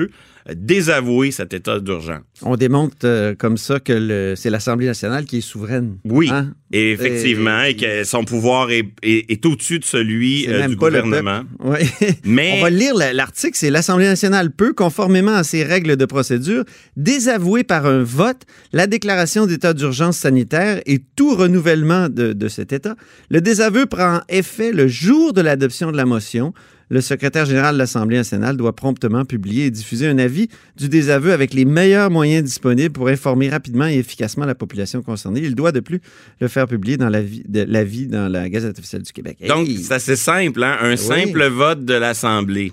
euh, 0.50 0.53
désavouer 0.55 1.31
cet 1.31 1.53
état 1.53 1.79
d'urgence. 1.79 2.21
On 2.41 2.55
démontre 2.55 2.95
euh, 3.03 3.36
comme 3.36 3.57
ça 3.57 3.79
que 3.81 4.33
c'est 4.38 4.50
l'Assemblée 4.50 4.86
nationale 4.86 5.25
qui 5.25 5.39
est 5.39 5.41
souveraine. 5.41 5.97
Oui, 6.05 6.29
Hein? 6.31 6.53
et 6.71 6.91
effectivement, 6.91 7.62
et, 7.63 7.75
que 7.75 8.03
son 8.05 8.24
pouvoir 8.25 8.71
est, 8.71 8.86
est- 9.01 9.29
est 9.31 9.45
au-dessus 9.45 9.79
de 9.79 9.86
celui 9.86 10.47
euh, 10.47 10.67
du 10.67 10.75
gouvernement. 10.77 11.41
Ouais. 11.59 11.86
Mais 12.24 12.55
On 12.59 12.62
va 12.63 12.69
lire 12.69 12.93
la- 12.95 13.12
l'article. 13.13 13.57
C'est 13.57 13.69
l'Assemblée 13.69 14.05
nationale 14.05 14.51
peut, 14.51 14.74
conformément 14.74 15.33
à 15.36 15.43
ses 15.43 15.63
règles 15.65 15.97
de 15.97 16.05
procédure, 16.05 16.63
désavouer 16.95 17.63
par 17.63 17.86
un 17.86 18.03
vote 18.03 18.43
la 18.74 18.88
déclaration 18.88 19.45
d'état 19.47 19.74
d'urgence 19.74 20.17
sanitaire 20.17 20.81
et 20.86 21.01
tout 21.15 21.36
renouvellement 21.36 22.07
de, 22.09 22.31
de 22.33 22.47
cet 22.47 22.71
état. 22.74 22.95
Le 23.29 23.41
désaveu 23.41 23.86
prend 23.86 24.21
effet 24.29 24.71
le 24.71 24.88
jour 24.88 25.33
de 25.33 25.41
l'adoption 25.57 25.91
de 25.91 25.97
la 25.97 26.05
motion. 26.05 26.53
Le 26.89 27.01
secrétaire 27.01 27.45
général 27.45 27.73
de 27.73 27.79
l'Assemblée 27.79 28.15
nationale 28.15 28.55
doit 28.55 28.73
promptement 28.73 29.25
publier 29.25 29.65
et 29.65 29.71
diffuser 29.71 30.07
un 30.07 30.19
avis 30.19 30.47
du 30.77 30.87
désaveu 30.87 31.33
avec 31.33 31.53
les 31.53 31.65
meilleurs 31.65 32.09
moyens 32.09 32.43
disponibles 32.45 32.93
pour 32.93 33.09
informer 33.09 33.49
rapidement 33.49 33.87
et 33.87 33.97
efficacement 33.97 34.45
la 34.45 34.55
population 34.55 35.01
concernée. 35.01 35.41
Il 35.43 35.55
doit 35.55 35.73
de 35.73 35.81
plus 35.81 35.99
le 36.39 36.47
faire 36.47 36.67
publier 36.67 36.95
dans 36.95 37.09
l'avis 37.09 38.07
dans 38.07 38.31
la 38.31 38.47
Gazette 38.47 38.77
officielle 38.79 39.01
du 39.01 39.11
Québec. 39.11 39.37
Donc, 39.47 39.67
c'est 39.67 39.93
assez 39.93 40.15
simple, 40.15 40.63
hein? 40.63 40.77
un 40.79 40.95
simple 40.95 41.45
vote 41.47 41.83
de 41.83 41.95
l'Assemblée. 41.95 42.71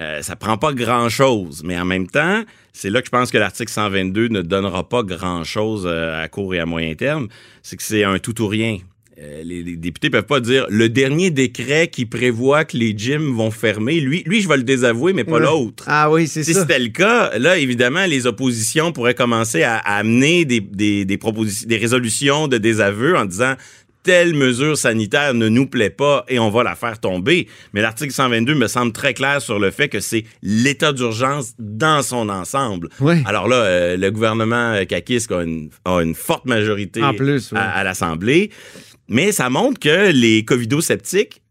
Euh, 0.00 0.22
ça 0.22 0.36
prend 0.36 0.56
pas 0.56 0.72
grand-chose, 0.72 1.62
mais 1.64 1.78
en 1.78 1.84
même 1.84 2.06
temps, 2.06 2.44
c'est 2.72 2.88
là 2.88 3.00
que 3.00 3.06
je 3.06 3.10
pense 3.10 3.30
que 3.30 3.38
l'article 3.38 3.72
122 3.72 4.28
ne 4.28 4.42
donnera 4.42 4.88
pas 4.88 5.02
grand-chose 5.02 5.84
euh, 5.86 6.22
à 6.22 6.28
court 6.28 6.54
et 6.54 6.60
à 6.60 6.66
moyen 6.66 6.94
terme. 6.94 7.26
C'est 7.62 7.76
que 7.76 7.82
c'est 7.82 8.04
un 8.04 8.18
tout 8.18 8.40
ou 8.40 8.46
rien. 8.46 8.78
Euh, 9.22 9.42
les, 9.44 9.62
les 9.62 9.76
députés 9.76 10.08
peuvent 10.08 10.24
pas 10.24 10.40
dire 10.40 10.64
le 10.70 10.88
dernier 10.88 11.30
décret 11.30 11.88
qui 11.88 12.06
prévoit 12.06 12.64
que 12.64 12.76
les 12.78 12.94
gyms 12.96 13.34
vont 13.36 13.50
fermer, 13.50 14.00
lui, 14.00 14.22
lui 14.24 14.40
je 14.40 14.48
vais 14.48 14.56
le 14.56 14.62
désavouer, 14.62 15.12
mais 15.12 15.24
pas 15.24 15.32
Ouais. 15.32 15.40
l'autre. 15.40 15.84
Ah 15.86 16.10
oui, 16.10 16.26
c'est 16.26 16.42
Si 16.42 16.54
ça. 16.54 16.62
c'était 16.62 16.78
le 16.78 16.88
cas, 16.88 17.36
là, 17.38 17.58
évidemment, 17.58 18.06
les 18.06 18.26
oppositions 18.26 18.92
pourraient 18.92 19.14
commencer 19.14 19.62
à, 19.62 19.76
à 19.76 19.96
amener 19.96 20.46
des, 20.46 20.60
des, 20.60 21.04
des 21.04 21.18
propositions, 21.18 21.68
des 21.68 21.76
résolutions 21.76 22.48
de 22.48 22.56
désaveu 22.56 23.14
en 23.16 23.26
disant 23.26 23.56
telle 24.02 24.32
mesure 24.34 24.78
sanitaire 24.78 25.34
ne 25.34 25.48
nous 25.50 25.66
plaît 25.66 25.90
pas 25.90 26.24
et 26.28 26.38
on 26.38 26.48
va 26.48 26.62
la 26.62 26.74
faire 26.74 26.98
tomber. 26.98 27.46
Mais 27.74 27.82
l'article 27.82 28.14
122 28.14 28.54
me 28.54 28.66
semble 28.66 28.92
très 28.92 29.12
clair 29.12 29.42
sur 29.42 29.58
le 29.58 29.70
fait 29.70 29.90
que 29.90 30.00
c'est 30.00 30.24
l'état 30.42 30.94
d'urgence 30.94 31.52
dans 31.58 32.00
son 32.02 32.30
ensemble. 32.30 32.88
Oui. 33.00 33.16
Alors 33.26 33.46
là, 33.46 33.56
euh, 33.56 33.96
le 33.98 34.10
gouvernement 34.10 34.72
euh, 34.72 34.84
Kakis 34.86 35.26
a 35.28 35.42
une, 35.42 35.68
a 35.84 36.00
une 36.00 36.14
forte 36.14 36.46
majorité 36.46 37.02
En 37.02 37.12
plus, 37.12 37.52
oui. 37.52 37.58
à, 37.60 37.72
à 37.72 37.84
l'Assemblée. 37.84 38.48
Mais 39.10 39.32
ça 39.32 39.50
montre 39.50 39.78
que 39.78 40.10
les 40.12 40.44
covido-sceptiques, 40.44 41.42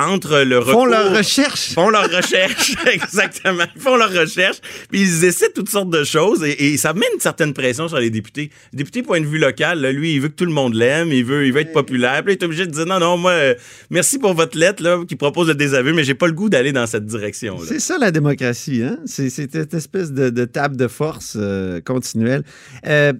entre 0.00 0.42
le 0.44 0.60
Font 0.60 0.66
recours- 0.82 0.86
leur 0.86 1.16
recherche. 1.16 1.72
font 1.74 1.90
leur 1.90 2.08
recherche, 2.08 2.76
exactement. 2.92 3.64
Ils 3.74 3.82
font 3.82 3.96
leur 3.96 4.12
recherche, 4.12 4.58
puis 4.88 5.00
ils 5.00 5.24
essaient 5.24 5.50
toutes 5.52 5.68
sortes 5.68 5.90
de 5.90 6.04
choses 6.04 6.44
et, 6.44 6.66
et 6.72 6.76
ça 6.76 6.92
met 6.94 7.06
une 7.12 7.18
certaine 7.20 7.52
pression 7.52 7.88
sur 7.88 7.98
les 7.98 8.08
députés. 8.08 8.50
Le 8.72 8.76
député, 8.78 9.02
point 9.02 9.20
de 9.20 9.26
vue 9.26 9.38
local, 9.40 9.80
là, 9.80 9.90
lui, 9.90 10.14
il 10.14 10.20
veut 10.20 10.28
que 10.28 10.36
tout 10.36 10.44
le 10.44 10.52
monde 10.52 10.74
l'aime, 10.74 11.08
il 11.10 11.24
veut, 11.24 11.46
il 11.48 11.52
veut 11.52 11.62
être 11.62 11.72
populaire, 11.72 12.22
puis 12.22 12.28
là, 12.28 12.38
il 12.38 12.40
est 12.40 12.44
obligé 12.44 12.64
de 12.66 12.70
dire 12.70 12.86
non, 12.86 13.00
non, 13.00 13.16
moi, 13.16 13.32
euh, 13.32 13.54
merci 13.90 14.20
pour 14.20 14.34
votre 14.34 14.56
lettre 14.56 14.84
là, 14.84 15.02
qui 15.04 15.16
propose 15.16 15.48
le 15.48 15.56
désaveu, 15.56 15.92
mais 15.92 16.04
j'ai 16.04 16.14
pas 16.14 16.28
le 16.28 16.32
goût 16.32 16.48
d'aller 16.48 16.70
dans 16.70 16.86
cette 16.86 17.04
direction. 17.04 17.58
C'est 17.66 17.80
ça 17.80 17.98
la 17.98 18.12
démocratie, 18.12 18.84
hein? 18.84 18.98
C'est 19.04 19.30
c'est 19.30 19.50
cette 19.50 19.74
espèce 19.74 20.12
de, 20.12 20.30
de 20.30 20.44
table 20.44 20.76
de 20.76 20.86
force 20.86 21.34
euh, 21.36 21.80
continuelle. 21.80 22.44
Euh, 22.86 23.12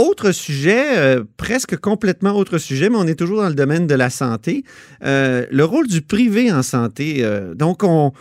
autre 0.00 0.32
sujet, 0.32 0.98
euh, 0.98 1.24
presque 1.36 1.76
complètement 1.76 2.34
autre 2.36 2.58
sujet, 2.58 2.88
mais 2.88 2.96
on 2.96 3.06
est 3.06 3.14
toujours 3.14 3.42
dans 3.42 3.48
le 3.48 3.54
domaine 3.54 3.86
de 3.86 3.94
la 3.94 4.10
santé. 4.10 4.64
Euh, 5.04 5.46
le 5.50 5.64
rôle 5.64 5.86
du 5.86 6.00
privé 6.00 6.50
en 6.50 6.62
santé. 6.62 7.18
euh, 7.20 7.54
donc, 7.54 7.82
on, 7.84 8.12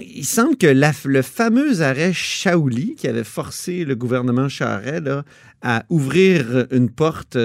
il 0.00 0.24
semble 0.24 0.56
que 0.56 0.66
le 0.66 1.22
fameux 1.22 1.82
arrêt 1.82 2.12
Shaouli, 2.12 2.94
qui 2.96 3.08
avait 3.08 3.24
forcé 3.24 3.84
le 3.84 3.96
gouvernement 3.96 4.48
Charest 4.48 5.08
à 5.62 5.84
ouvrir 5.90 6.66
une 6.70 6.90
porte 6.90 7.36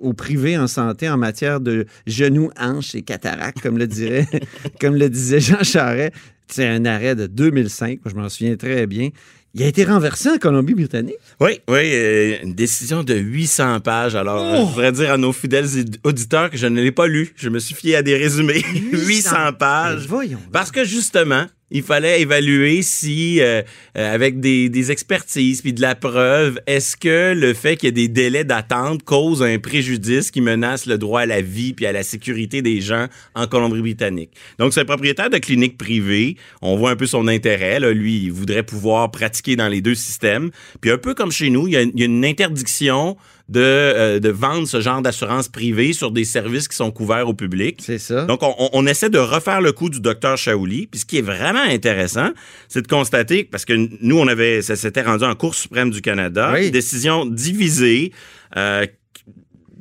au 0.00 0.12
privé 0.12 0.58
en 0.58 0.66
santé 0.66 1.08
en 1.08 1.16
matière 1.16 1.60
de 1.60 1.86
genoux, 2.06 2.50
hanches 2.58 2.94
et 2.94 3.02
cataractes, 3.02 3.60
comme 3.60 3.78
le, 3.78 3.86
dirait, 3.86 4.26
comme 4.80 4.96
le 4.96 5.08
disait 5.08 5.40
Jean 5.40 5.62
Charest, 5.62 6.12
c'est 6.48 6.66
un 6.66 6.84
arrêt 6.84 7.14
de 7.14 7.26
2005, 7.26 8.00
moi, 8.04 8.12
je 8.14 8.20
m'en 8.20 8.28
souviens 8.28 8.56
très 8.56 8.86
bien. 8.86 9.10
Il 9.56 9.62
a 9.62 9.66
été 9.68 9.84
renversé 9.84 10.30
en 10.30 10.38
Colombie-Britannique? 10.38 11.14
Oui, 11.40 11.60
oui, 11.68 11.78
euh, 11.92 12.36
une 12.42 12.54
décision 12.54 13.04
de 13.04 13.14
800 13.14 13.78
pages. 13.80 14.16
Alors, 14.16 14.42
euh, 14.42 14.56
Oh! 14.56 14.66
je 14.66 14.70
voudrais 14.70 14.90
dire 14.92 15.12
à 15.12 15.16
nos 15.16 15.32
fidèles 15.32 15.66
id- 15.78 15.96
auditeurs 16.02 16.50
que 16.50 16.56
je 16.56 16.66
ne 16.66 16.82
l'ai 16.82 16.90
pas 16.90 17.06
lu. 17.06 17.32
Je 17.36 17.48
me 17.48 17.60
suis 17.60 17.74
fié 17.74 17.94
à 17.94 18.02
des 18.02 18.16
résumés. 18.16 18.64
800 18.92 19.52
pages. 19.58 20.00
Mais 20.02 20.06
voyons. 20.08 20.40
Parce 20.52 20.72
que 20.72 20.84
justement, 20.84 21.46
il 21.74 21.82
fallait 21.82 22.22
évaluer 22.22 22.82
si, 22.82 23.40
euh, 23.40 23.60
euh, 23.98 24.14
avec 24.14 24.38
des, 24.38 24.68
des 24.68 24.92
expertises 24.92 25.60
puis 25.60 25.72
de 25.72 25.82
la 25.82 25.96
preuve, 25.96 26.60
est-ce 26.68 26.96
que 26.96 27.34
le 27.34 27.52
fait 27.52 27.76
qu'il 27.76 27.88
y 27.88 27.88
ait 27.88 27.92
des 27.92 28.08
délais 28.08 28.44
d'attente 28.44 29.02
cause 29.02 29.42
un 29.42 29.58
préjudice 29.58 30.30
qui 30.30 30.40
menace 30.40 30.86
le 30.86 30.98
droit 30.98 31.22
à 31.22 31.26
la 31.26 31.40
vie 31.40 31.72
puis 31.72 31.84
à 31.86 31.92
la 31.92 32.04
sécurité 32.04 32.62
des 32.62 32.80
gens 32.80 33.08
en 33.34 33.48
Colombie-Britannique? 33.48 34.30
Donc, 34.60 34.72
c'est 34.72 34.82
un 34.82 34.84
propriétaire 34.84 35.30
de 35.30 35.38
clinique 35.38 35.76
privée. 35.76 36.36
On 36.62 36.76
voit 36.76 36.92
un 36.92 36.96
peu 36.96 37.06
son 37.06 37.26
intérêt. 37.26 37.80
Là. 37.80 37.90
Lui, 37.90 38.22
il 38.22 38.32
voudrait 38.32 38.62
pouvoir 38.62 39.10
pratiquer 39.10 39.56
dans 39.56 39.68
les 39.68 39.80
deux 39.80 39.96
systèmes. 39.96 40.52
Puis 40.80 40.92
un 40.92 40.98
peu 40.98 41.12
comme 41.12 41.32
chez 41.32 41.50
nous, 41.50 41.66
il 41.66 41.72
y 41.72 41.76
a, 41.76 41.82
il 41.82 41.98
y 41.98 42.02
a 42.02 42.06
une 42.06 42.24
interdiction 42.24 43.16
de, 43.50 43.60
euh, 43.60 44.20
de 44.20 44.28
vendre 44.30 44.66
ce 44.66 44.80
genre 44.80 45.02
d'assurance 45.02 45.48
privée 45.48 45.92
sur 45.92 46.10
des 46.10 46.24
services 46.24 46.66
qui 46.66 46.76
sont 46.76 46.90
couverts 46.90 47.28
au 47.28 47.34
public. 47.34 47.80
C'est 47.82 47.98
ça. 47.98 48.24
Donc, 48.24 48.42
on, 48.42 48.54
on- 48.72 48.86
essaie 48.86 49.10
de 49.10 49.18
refaire 49.18 49.60
le 49.60 49.72
coup 49.72 49.90
du 49.90 50.00
docteur 50.00 50.38
Shaouli. 50.38 50.86
Puis 50.86 51.00
ce 51.00 51.04
qui 51.04 51.18
est 51.18 51.22
vraiment 51.22 51.60
intéressant, 51.62 52.30
c'est 52.68 52.80
de 52.82 52.86
constater, 52.88 53.44
parce 53.44 53.64
que 53.66 53.74
nous, 54.00 54.18
on 54.18 54.26
avait, 54.28 54.62
ça 54.62 54.76
s'était 54.76 55.02
rendu 55.02 55.24
en 55.24 55.34
Cour 55.34 55.54
suprême 55.54 55.90
du 55.90 56.00
Canada, 56.00 56.52
Oui. 56.54 56.66
une 56.66 56.70
décision 56.72 57.26
divisée. 57.26 58.12
euh, 58.56 58.86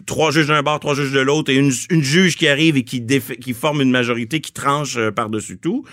Trois 0.06 0.32
juges 0.32 0.48
d'un 0.48 0.62
bord, 0.64 0.82
trois 0.82 0.96
juges 0.96 1.14
de 1.14 1.22
l'autre, 1.22 1.50
et 1.50 1.56
une, 1.56 1.72
une 1.90 2.04
juge 2.04 2.36
qui 2.36 2.50
arrive 2.50 2.76
et 2.76 2.84
qui, 2.84 3.02
qui 3.40 3.54
forme 3.54 3.82
une 3.82 3.92
majorité 3.92 4.42
qui 4.42 4.52
tranche 4.52 4.98
euh, 4.98 5.12
par-dessus 5.12 5.58
tout. 5.58 5.86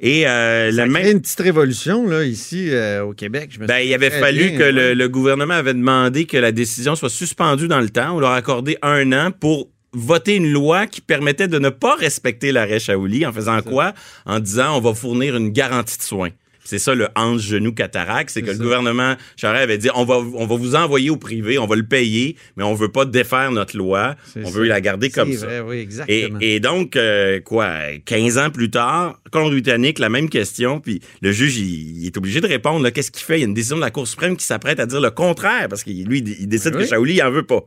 Et 0.00 0.26
euh, 0.26 0.72
Ça 0.72 0.86
même, 0.86 1.06
une 1.06 1.20
petite 1.20 1.40
révolution 1.40 2.06
là, 2.06 2.24
ici 2.24 2.68
euh, 2.70 3.04
au 3.04 3.12
Québec. 3.12 3.50
Je 3.52 3.60
me 3.60 3.66
ben, 3.66 3.78
il 3.78 3.92
avait 3.94 4.10
fallu 4.10 4.50
bien, 4.50 4.58
que 4.58 4.62
ouais. 4.64 4.72
le, 4.72 4.94
le 4.94 5.08
gouvernement 5.08 5.54
avait 5.54 5.74
demandé 5.74 6.24
que 6.24 6.36
la 6.36 6.52
décision 6.52 6.96
soit 6.96 7.10
suspendue 7.10 7.68
dans 7.68 7.80
le 7.80 7.90
temps. 7.90 8.16
On 8.16 8.20
leur 8.20 8.30
a 8.30 8.36
accordé 8.36 8.76
un 8.82 9.12
an 9.12 9.30
pour 9.30 9.68
voter 9.92 10.36
une 10.36 10.50
loi 10.50 10.86
qui 10.86 11.00
permettait 11.00 11.48
de 11.48 11.58
ne 11.58 11.68
pas 11.68 11.94
respecter 11.94 12.52
l'arrêt 12.52 12.80
Shaouli 12.80 13.24
en 13.24 13.32
faisant 13.32 13.62
quoi? 13.62 13.94
En 14.26 14.40
disant 14.40 14.76
on 14.76 14.80
va 14.80 14.94
fournir 14.94 15.36
une 15.36 15.50
garantie 15.50 15.98
de 15.98 16.02
soins. 16.02 16.30
C'est 16.64 16.78
ça 16.78 16.94
le 16.94 17.08
hanche 17.14 17.42
genou 17.42 17.72
cataracte, 17.72 18.30
c'est 18.30 18.40
que 18.42 18.50
le 18.50 18.56
gouvernement 18.58 19.16
Charest 19.36 19.62
avait 19.64 19.78
dit 19.78 19.88
on 19.94 20.04
va 20.04 20.16
on 20.16 20.46
va 20.46 20.56
vous 20.56 20.74
envoyer 20.74 21.10
au 21.10 21.16
privé, 21.16 21.58
on 21.58 21.66
va 21.66 21.76
le 21.76 21.82
payer, 21.86 22.36
mais 22.56 22.64
on 22.64 22.74
veut 22.74 22.88
pas 22.90 23.04
défaire 23.04 23.52
notre 23.52 23.76
loi, 23.76 24.16
on 24.36 24.46
ça. 24.46 24.50
veut 24.58 24.64
la 24.64 24.80
garder 24.80 25.10
comme 25.10 25.30
C'est 25.32 25.38
ça. 25.38 25.46
vrai, 25.46 25.60
oui, 25.60 25.76
Et, 25.76 25.80
exactement. 25.82 26.38
et 26.40 26.60
donc, 26.60 26.96
euh, 26.96 27.40
quoi, 27.40 27.70
15 28.04 28.38
ans 28.38 28.50
plus 28.50 28.70
tard, 28.70 29.20
Colombie-Britannique, 29.30 29.98
la 29.98 30.08
même 30.08 30.28
question, 30.28 30.80
puis 30.80 31.00
le 31.20 31.32
juge, 31.32 31.58
il, 31.58 31.98
il 32.02 32.06
est 32.06 32.16
obligé 32.16 32.40
de 32.40 32.46
répondre, 32.46 32.88
qu'est-ce 32.90 33.10
qu'il 33.10 33.24
fait? 33.24 33.36
Il 33.38 33.40
y 33.40 33.44
a 33.44 33.46
une 33.46 33.54
décision 33.54 33.76
de 33.76 33.80
la 33.82 33.90
Cour 33.90 34.08
suprême 34.08 34.36
qui 34.36 34.46
s'apprête 34.46 34.80
à 34.80 34.86
dire 34.86 35.00
le 35.00 35.10
contraire, 35.10 35.68
parce 35.68 35.84
que 35.84 35.90
lui, 35.90 36.18
il, 36.40 36.48
décide 36.48 36.74
Oui. 36.76 36.82
que 36.84 36.88
Shaouli, 36.88 37.14
il 37.14 37.22
en 37.22 37.30
veut 37.30 37.42
pas. 37.46 37.64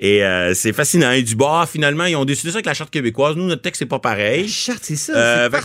Et 0.00 0.24
euh, 0.24 0.52
c'est 0.54 0.72
fascinant. 0.72 1.12
Il 1.12 1.22
dit, 1.22 1.36
bah, 1.36 1.68
finalement, 1.70 2.06
ils 2.06 2.16
ont 2.16 2.24
décidé 2.24 2.50
ça 2.50 2.56
avec 2.56 2.66
la 2.66 2.74
Charte 2.74 2.90
québécoise. 2.90 3.36
Nous, 3.36 3.46
notre 3.46 3.62
texte, 3.62 3.78
c'est 3.80 3.86
pas 3.86 3.96
La 3.96 4.00
pareil. 4.00 4.48
charte, 4.48 4.80
c'est 4.82 4.96
ça. 4.96 5.12
Euh, 5.16 5.50
fait 5.50 5.56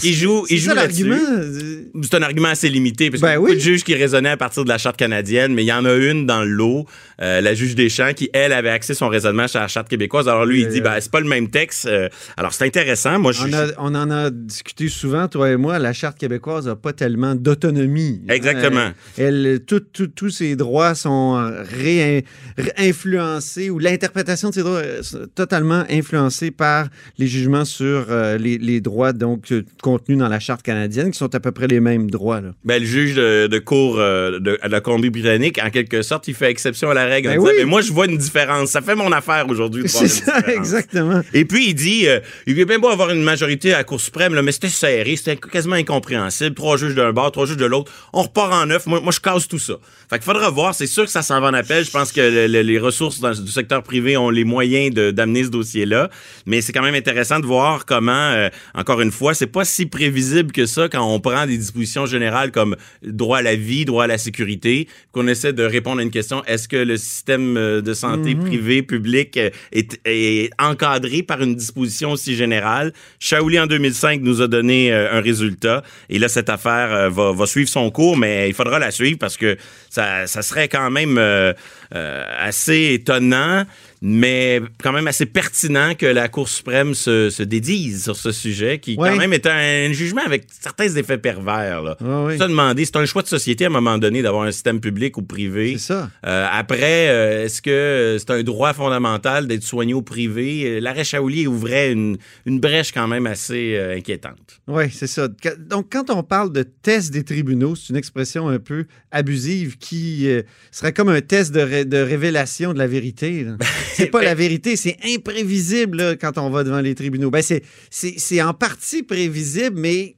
là-dessus. 0.76 1.90
C'est 2.04 2.14
un 2.16 2.22
argument 2.22 2.50
assez 2.50 2.67
limité, 2.70 3.10
parce 3.10 3.22
qu'il 3.22 3.30
y 3.30 3.32
a 3.32 3.36
Ben 3.36 3.40
beaucoup 3.40 3.52
oui. 3.52 3.58
de 3.58 3.62
juges 3.62 3.84
qui 3.84 3.94
raisonnaient 3.96 4.30
à 4.30 4.38
partir 4.38 4.64
de 4.64 4.70
la 4.70 4.78
Charte 4.78 4.98
canadienne, 4.98 5.54
mais 5.54 5.64
il 5.64 5.68
y 5.68 5.74
en 5.74 5.86
a 5.86 5.94
une 5.96 6.26
dans 6.26 6.44
le 6.44 6.50
lot, 6.50 6.86
euh, 7.22 7.42
la 7.42 7.54
juge 7.54 7.76
Deschamps, 7.76 8.14
qui, 8.16 8.30
elle, 8.34 8.54
avait 8.54 8.70
axé 8.70 8.94
son 8.94 9.08
raisonnement 9.10 9.48
sur 9.48 9.60
la 9.60 9.68
Charte 9.68 9.90
québécoise. 9.90 10.28
Alors 10.28 10.46
lui, 10.46 10.62
il 10.62 10.68
Euh, 10.68 10.70
dit, 10.72 10.82
ben, 10.82 10.96
c'est 11.00 11.12
pas 11.12 11.20
le 11.20 11.28
même 11.28 11.50
texte. 11.50 11.86
Euh, 11.86 12.10
alors, 12.38 12.54
c'est 12.54 12.66
intéressant. 12.66 13.20
Moi, 13.20 13.32
je 13.32 13.44
On, 13.44 13.54
a- 13.54 13.68
on 13.80 13.96
en 13.96 14.12
a 14.12 14.30
discuté 14.30 14.88
souvent, 14.90 15.28
toi 15.28 15.50
et 15.52 15.58
moi. 15.58 15.80
La 15.80 15.94
charte 15.94 16.18
québécoise 16.18 16.68
n'a 16.68 16.76
pas 16.76 16.94
tellement 16.94 17.36
d'autonomie. 17.36 18.22
Exactement. 18.30 18.92
Euh, 19.20 19.52
elle, 19.54 19.60
tout- 19.66 19.80
tout- 19.80 20.08
tous 20.08 20.30
ses 20.30 20.56
droits 20.56 20.96
sont 20.96 21.38
euh, 21.38 21.64
réin- 21.64 22.22
réinfluencés 22.58 23.70
ou 23.70 23.80
l'interprétation 23.80 24.50
de 24.50 24.54
ses 24.56 24.62
droits 24.64 24.82
est 24.84 25.34
totalement 25.36 25.84
influencée 25.90 26.52
par 26.52 26.88
les 27.18 27.28
jugements 27.28 27.66
sur 27.66 28.06
euh, 28.10 28.38
les, 28.38 28.58
les 28.58 28.82
droits 28.82 29.14
donc 29.14 29.52
euh, 29.52 29.64
contenus 29.82 30.18
dans 30.18 30.28
la 30.30 30.40
charte 30.40 30.62
canadienne, 30.64 31.12
qui 31.12 31.18
sont 31.18 31.34
à 31.34 31.40
peu 31.40 31.52
près 31.52 31.68
les 31.68 31.80
mêmes 31.80 32.10
droits. 32.10 32.42
là. 32.42 32.50
Ben, 32.66 32.82
le 32.82 32.86
juge 32.86 33.16
de, 33.16 33.48
de 33.48 33.60
cour 33.60 33.96
euh, 33.98 34.40
de, 34.40 34.60
la 34.68 34.82
Colombie-Britannique, 34.82 35.58
en 35.64 35.70
quelque 35.70 36.02
sorte, 36.02 36.28
il 36.28 36.34
fait 36.34 36.50
exception 36.52 36.90
à 36.90 36.94
la 36.94 37.06
règle. 37.06 37.30
en 37.30 37.34
Ben 37.36 37.40
oui. 37.40 37.52
mais 37.60 37.64
moi, 37.64 37.80
je 37.82 37.94
vois 37.94 38.08
une 38.08 38.18
différence. 38.18 38.72
Ça 38.72 38.82
fait 38.82 38.96
mon 38.96 39.12
affaire 39.14 39.46
aujourd'hui. 39.48 39.84
C'est 39.88 40.08
ça, 40.10 40.42
différence. 40.42 40.58
exactement. 40.58 41.22
Et 41.34 41.46
puis, 41.46 41.70
il 41.70 41.76
dit, 41.76 42.08
euh, 42.10 42.20
il 42.46 42.60
est 42.60 42.66
bien 42.66 42.78
beau 42.80 42.90
avoir 42.90 43.12
une 43.12 43.24
majorité 43.24 43.74
à 43.74 43.78
la 43.78 43.84
Cour 43.86 44.02
suprême, 44.02 44.34
là, 44.34 44.42
mais 44.42 44.52
c'était 44.52 44.68
serré, 44.68 45.16
c'était 45.16 45.38
quasiment 45.38 45.76
incompréhensible. 45.76 46.56
Trois 46.56 46.76
juges 46.76 46.96
d'un 46.96 47.14
bord, 47.14 47.32
trois 47.32 47.46
juges 47.46 47.56
de 47.58 47.66
l'autre. 47.66 47.90
On 48.12 48.24
repart 48.24 48.52
en 48.52 48.66
neuf. 48.66 48.86
Moi, 48.86 49.00
moi, 49.00 49.14
je 49.14 49.20
casse 49.22 49.48
tout 49.48 49.60
ça. 49.60 49.76
Fait 50.10 50.18
qu'il 50.18 50.26
faudra 50.26 50.50
voir. 50.50 50.76
C'est 50.76 50.88
sûr 50.88 51.06
que 51.06 51.12
ça 51.12 51.22
s'en 51.22 51.40
va 51.40 51.48
en 51.48 51.54
appel. 51.54 51.86
Je 51.86 51.92
pense 51.92 52.12
que 52.12 52.20
le- 52.20 52.48
le- 52.48 52.62
les 52.64 52.80
ressources 52.80 53.22
dans- 53.22 53.32
du 53.32 53.52
secteur 53.52 53.82
privé 53.82 54.18
ont 54.18 54.30
les 54.30 54.44
moyens 54.44 54.94
d'amener 54.94 55.46
ce 55.46 55.50
dossier-là. 55.50 56.10
Mais 56.46 56.60
c'est 56.62 56.74
quand 56.74 56.82
même 56.84 56.96
intéressant 56.96 57.40
de 57.40 57.46
voir 57.46 57.86
comment, 57.86 58.12
euh, 58.32 58.50
encore 58.76 59.00
une 59.00 59.12
fois, 59.12 59.34
c'est 59.34 59.48
pas 59.48 59.64
si 59.64 59.86
prévisible 59.86 60.52
que 60.52 60.66
ça 60.66 60.90
quand 60.90 61.06
on 61.06 61.22
prend 61.22 61.46
des 61.46 61.58
dispositions 61.58 62.06
générales 62.06 62.47
comme 62.52 62.76
droit 63.04 63.40
à 63.40 63.42
la 63.42 63.56
vie, 63.56 63.86
droit 63.86 64.06
à 64.06 64.08
la 64.08 64.18
sécurité, 64.18 64.88
qu'on 65.12 65.28
essaie 65.28 65.54
de 65.54 65.64
répondre 65.64 66.00
à 66.00 66.04
une 66.04 66.12
question. 66.12 66.44
Est-ce 66.46 66.68
que 66.68 66.78
le 66.78 66.98
système 66.98 67.58
euh, 67.58 67.82
de 67.82 67.94
santé 67.94 68.36
privé, 68.36 68.82
public 68.84 69.38
euh, 69.38 69.50
est, 69.72 70.00
est 70.06 70.50
encadré 70.60 71.24
par 71.24 71.42
une 71.42 71.56
disposition 71.56 72.12
aussi 72.12 72.36
générale? 72.36 72.94
Shaouli, 73.20 73.60
en 73.60 73.68
2005, 73.68 74.22
nous 74.22 74.42
a 74.42 74.48
donné 74.48 74.92
euh, 74.92 75.12
un 75.18 75.22
résultat. 75.22 75.84
Et 76.10 76.20
là, 76.20 76.28
cette 76.28 76.50
affaire 76.50 77.10
va, 77.10 77.32
va 77.32 77.46
suivre 77.46 77.70
son 77.70 77.90
cours, 77.92 78.18
mais 78.18 78.50
il 78.50 78.54
faudra 78.54 78.80
la 78.80 78.92
suivre 78.92 79.18
parce 79.20 79.38
que 79.38 79.58
ça, 79.90 80.28
ça 80.28 80.42
serait 80.42 80.68
quand 80.68 80.90
même 80.92 81.18
euh, 81.18 81.54
euh, 81.96 82.24
assez 82.40 82.94
étonnant, 82.94 83.66
mais 84.02 84.62
quand 84.84 84.92
même 84.92 85.08
assez 85.08 85.26
pertinent 85.26 85.96
que 85.96 86.06
la 86.06 86.28
Cour 86.28 86.50
suprême 86.50 86.94
se, 86.94 87.30
se 87.30 87.44
dédise 87.44 88.04
sur 88.04 88.16
ce 88.16 88.32
sujet, 88.32 88.80
qui 88.80 88.96
Ouais. 88.98 89.10
quand 89.10 89.18
même 89.18 89.34
est 89.34 89.46
un, 89.48 89.92
jugement 89.92 90.22
avec 90.26 90.44
certains 90.62 90.90
effets 90.96 91.18
pervers. 91.18 91.82
Là. 91.82 91.98
Ouais, 92.02 92.26
ouais. 92.26 92.37
Se 92.38 92.44
demander, 92.44 92.86
c'est 92.86 92.96
un 92.98 93.06
choix 93.06 93.22
de 93.22 93.28
société 93.28 93.66
à 93.66 93.68
un 93.68 93.72
moment 93.72 93.98
donné 93.98 94.22
d'avoir 94.22 94.44
un 94.44 94.52
système 94.52 94.80
public 94.80 95.18
ou 95.18 95.22
privé. 95.24 95.74
C'est 95.74 95.94
ça. 95.94 96.10
Euh, 96.26 96.48
après, 96.52 97.10
euh, 97.10 97.46
est-ce 97.46 97.62
que 97.62 98.18
c'est 98.20 98.32
un 98.32 98.44
droit 98.44 98.74
fondamental 98.74 99.48
d'être 99.48 99.64
soigné 99.64 99.94
au 99.94 100.02
privé? 100.02 100.64
Euh, 100.66 100.80
L'arrêt 100.80 101.04
Shaouli 101.04 101.48
ouvrait 101.48 101.92
une, 101.92 102.18
une 102.46 102.60
brèche 102.60 102.92
quand 102.92 103.08
même 103.08 103.26
assez 103.28 103.76
euh, 103.76 103.96
inquiétante. 103.96 104.60
Oui, 104.68 104.86
c'est 104.92 105.08
ça. 105.08 105.28
Donc, 105.60 105.88
quand 105.92 106.10
on 106.10 106.24
parle 106.24 106.52
de 106.52 106.64
test 106.64 107.12
des 107.12 107.24
tribunaux, 107.24 107.76
c'est 107.76 107.90
une 107.90 107.96
expression 107.98 108.48
un 108.48 108.60
peu 108.60 108.86
abusive 109.12 109.78
qui 109.78 110.28
serait 110.72 110.94
comme 110.94 111.10
un 111.10 111.22
test 111.22 111.54
de, 111.54 111.62
ré- 111.62 111.86
de 111.86 111.98
révélation 111.98 112.74
de 112.74 112.78
la 112.78 112.88
vérité. 112.88 113.46
C'est 113.94 114.08
pas 114.08 114.22
la 114.22 114.36
vérité, 114.36 114.76
c'est 114.76 114.96
imprévisible 115.04 115.98
là, 115.98 116.16
quand 116.16 116.38
on 116.38 116.50
va 116.52 116.64
devant 116.64 116.82
les 116.82 116.94
tribunaux. 116.94 117.32
Ben, 117.32 117.42
c'est- 117.42 118.42
en 118.42 118.54
partie 118.54 119.02
prévisible, 119.02 119.80
mais 119.80 120.17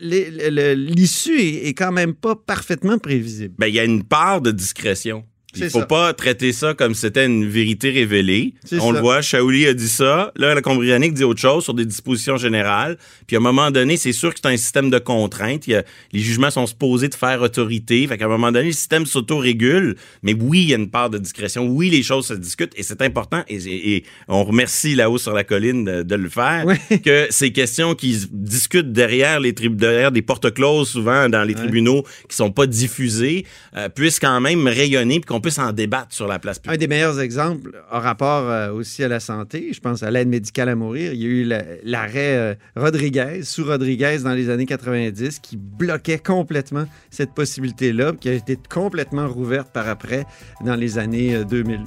l'issue 0.00 1.40
est, 1.40 1.74
quand 1.74 1.92
même 1.92 2.14
pas 2.14 2.36
parfaitement 2.36 2.98
prévisible. 2.98 3.54
Ben, 3.58 3.66
il 3.66 3.74
y 3.74 3.80
a 3.80 3.84
une 3.84 4.04
part 4.04 4.40
de 4.40 4.50
discrétion. 4.50 5.24
Il 5.56 5.70
faut 5.70 5.80
ça. 5.80 5.86
pas 5.86 6.12
traiter 6.12 6.52
ça 6.52 6.74
comme 6.74 6.94
si 6.94 7.00
c'était 7.00 7.24
une 7.24 7.46
vérité 7.48 7.90
révélée. 7.90 8.52
On 8.72 8.88
ça. 8.88 8.92
le 8.92 9.00
voit, 9.00 9.22
Shaoli 9.22 9.66
a 9.66 9.72
dit 9.74 9.88
ça. 9.88 10.30
Là, 10.36 10.54
la 10.54 10.60
Colombie-Britannique 10.60 11.14
dit 11.14 11.24
autre 11.24 11.40
chose 11.40 11.64
sur 11.64 11.72
des 11.74 11.86
dispositions 11.86 12.36
générales. 12.36 12.98
Puis 13.26 13.34
à 13.34 13.38
un 13.38 13.42
moment 13.42 13.70
donné, 13.70 13.96
c'est 13.96 14.12
sûr 14.12 14.32
que 14.34 14.40
c'est 14.42 14.48
un 14.48 14.56
système 14.58 14.90
de 14.90 14.98
contraintes. 14.98 15.66
Il 15.66 15.70
y 15.70 15.74
a- 15.76 15.84
les 16.12 16.20
jugements 16.20 16.50
sont 16.50 16.66
supposés 16.66 17.08
de 17.08 17.14
faire 17.14 17.40
autorité. 17.40 18.06
Fait 18.06 18.18
qu'à 18.18 18.26
un 18.26 18.28
moment 18.28 18.52
donné, 18.52 18.66
le 18.66 18.72
système 18.72 19.06
s'auto-régule. 19.06 19.96
Mais 20.22 20.34
oui, 20.34 20.60
il 20.64 20.68
y 20.68 20.74
a 20.74 20.76
une 20.76 20.90
part 20.90 21.08
de 21.08 21.16
discrétion. 21.18 21.66
Oui, 21.66 21.88
les 21.90 22.02
choses 22.02 22.26
se 22.26 22.34
discutent 22.34 22.72
et 22.76 22.82
c'est 22.82 23.00
important. 23.02 23.42
Et, 23.48 23.56
et- 23.56 23.96
et 23.96 24.04
on 24.28 24.44
remercie 24.44 24.94
là-haut 24.94 25.18
sur 25.18 25.32
la 25.32 25.44
colline 25.44 25.84
de, 25.84 26.02
de 26.02 26.14
le 26.14 26.28
faire. 26.28 26.64
Oui. 26.66 26.74
Que 27.04 27.26
ces 27.30 27.52
questions 27.52 27.94
qui 27.94 28.14
se 28.14 28.26
discutent 28.30 28.92
derrière 28.92 29.40
les 29.40 29.52
derrière 29.52 30.12
des 30.12 30.20
portes 30.22 30.52
closes, 30.52 30.90
souvent 30.90 31.28
dans 31.28 31.42
les 31.42 31.54
tribunaux 31.54 32.04
qui 32.28 32.36
sont 32.36 32.50
pas 32.50 32.66
diffusés, 32.66 33.46
euh, 33.76 33.88
puissent 33.88 34.20
quand 34.20 34.40
même 34.40 34.66
rayonner 34.66 35.20
puis 35.20 35.26
qu'on 35.26 35.37
puisse 35.40 35.58
en 35.58 35.72
débattre 35.72 36.12
sur 36.14 36.26
la 36.26 36.38
place 36.38 36.58
Un 36.58 36.60
publique. 36.62 36.80
des 36.80 36.86
meilleurs 36.88 37.20
exemples 37.20 37.82
en 37.90 38.00
rapport 38.00 38.48
euh, 38.48 38.72
aussi 38.72 39.02
à 39.04 39.08
la 39.08 39.20
santé, 39.20 39.70
je 39.72 39.80
pense 39.80 40.02
à 40.02 40.10
l'aide 40.10 40.28
médicale 40.28 40.68
à 40.68 40.74
mourir. 40.74 41.12
Il 41.12 41.20
y 41.20 41.24
a 41.24 41.28
eu 41.28 41.44
la- 41.44 41.62
l'arrêt 41.84 42.36
euh, 42.36 42.54
Rodriguez, 42.76 43.40
sous 43.42 43.64
Rodriguez 43.64 44.18
dans 44.24 44.34
les 44.34 44.50
années 44.50 44.66
90, 44.66 45.38
qui 45.40 45.56
bloquait 45.56 46.18
complètement 46.18 46.86
cette 47.10 47.32
possibilité-là, 47.34 48.12
qui 48.20 48.28
a 48.28 48.32
été 48.32 48.58
complètement 48.68 49.28
rouverte 49.28 49.68
par 49.72 49.88
après 49.88 50.24
dans 50.64 50.74
les 50.76 50.98
années 50.98 51.34
euh, 51.34 51.44
2000. 51.44 51.80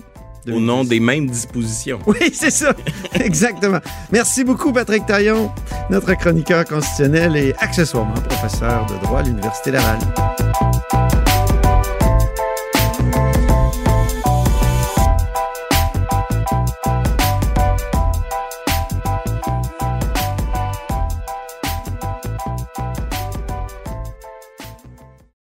Au 0.47 0.59
nom 0.59 0.83
2010. 0.83 0.89
des 0.89 0.99
mêmes 0.99 1.29
dispositions. 1.29 1.99
Oui, 2.07 2.17
c'est 2.33 2.49
ça. 2.49 2.73
Exactement. 3.13 3.77
Merci 4.11 4.43
beaucoup, 4.43 4.73
Patrick 4.73 5.05
Taillon, 5.05 5.51
notre 5.91 6.15
chroniqueur 6.15 6.65
constitutionnel 6.65 7.35
et 7.35 7.53
accessoirement 7.59 8.13
professeur 8.15 8.87
de 8.87 8.95
droit 9.05 9.19
à 9.19 9.23
l'Université 9.23 9.69
Laval. 9.71 9.99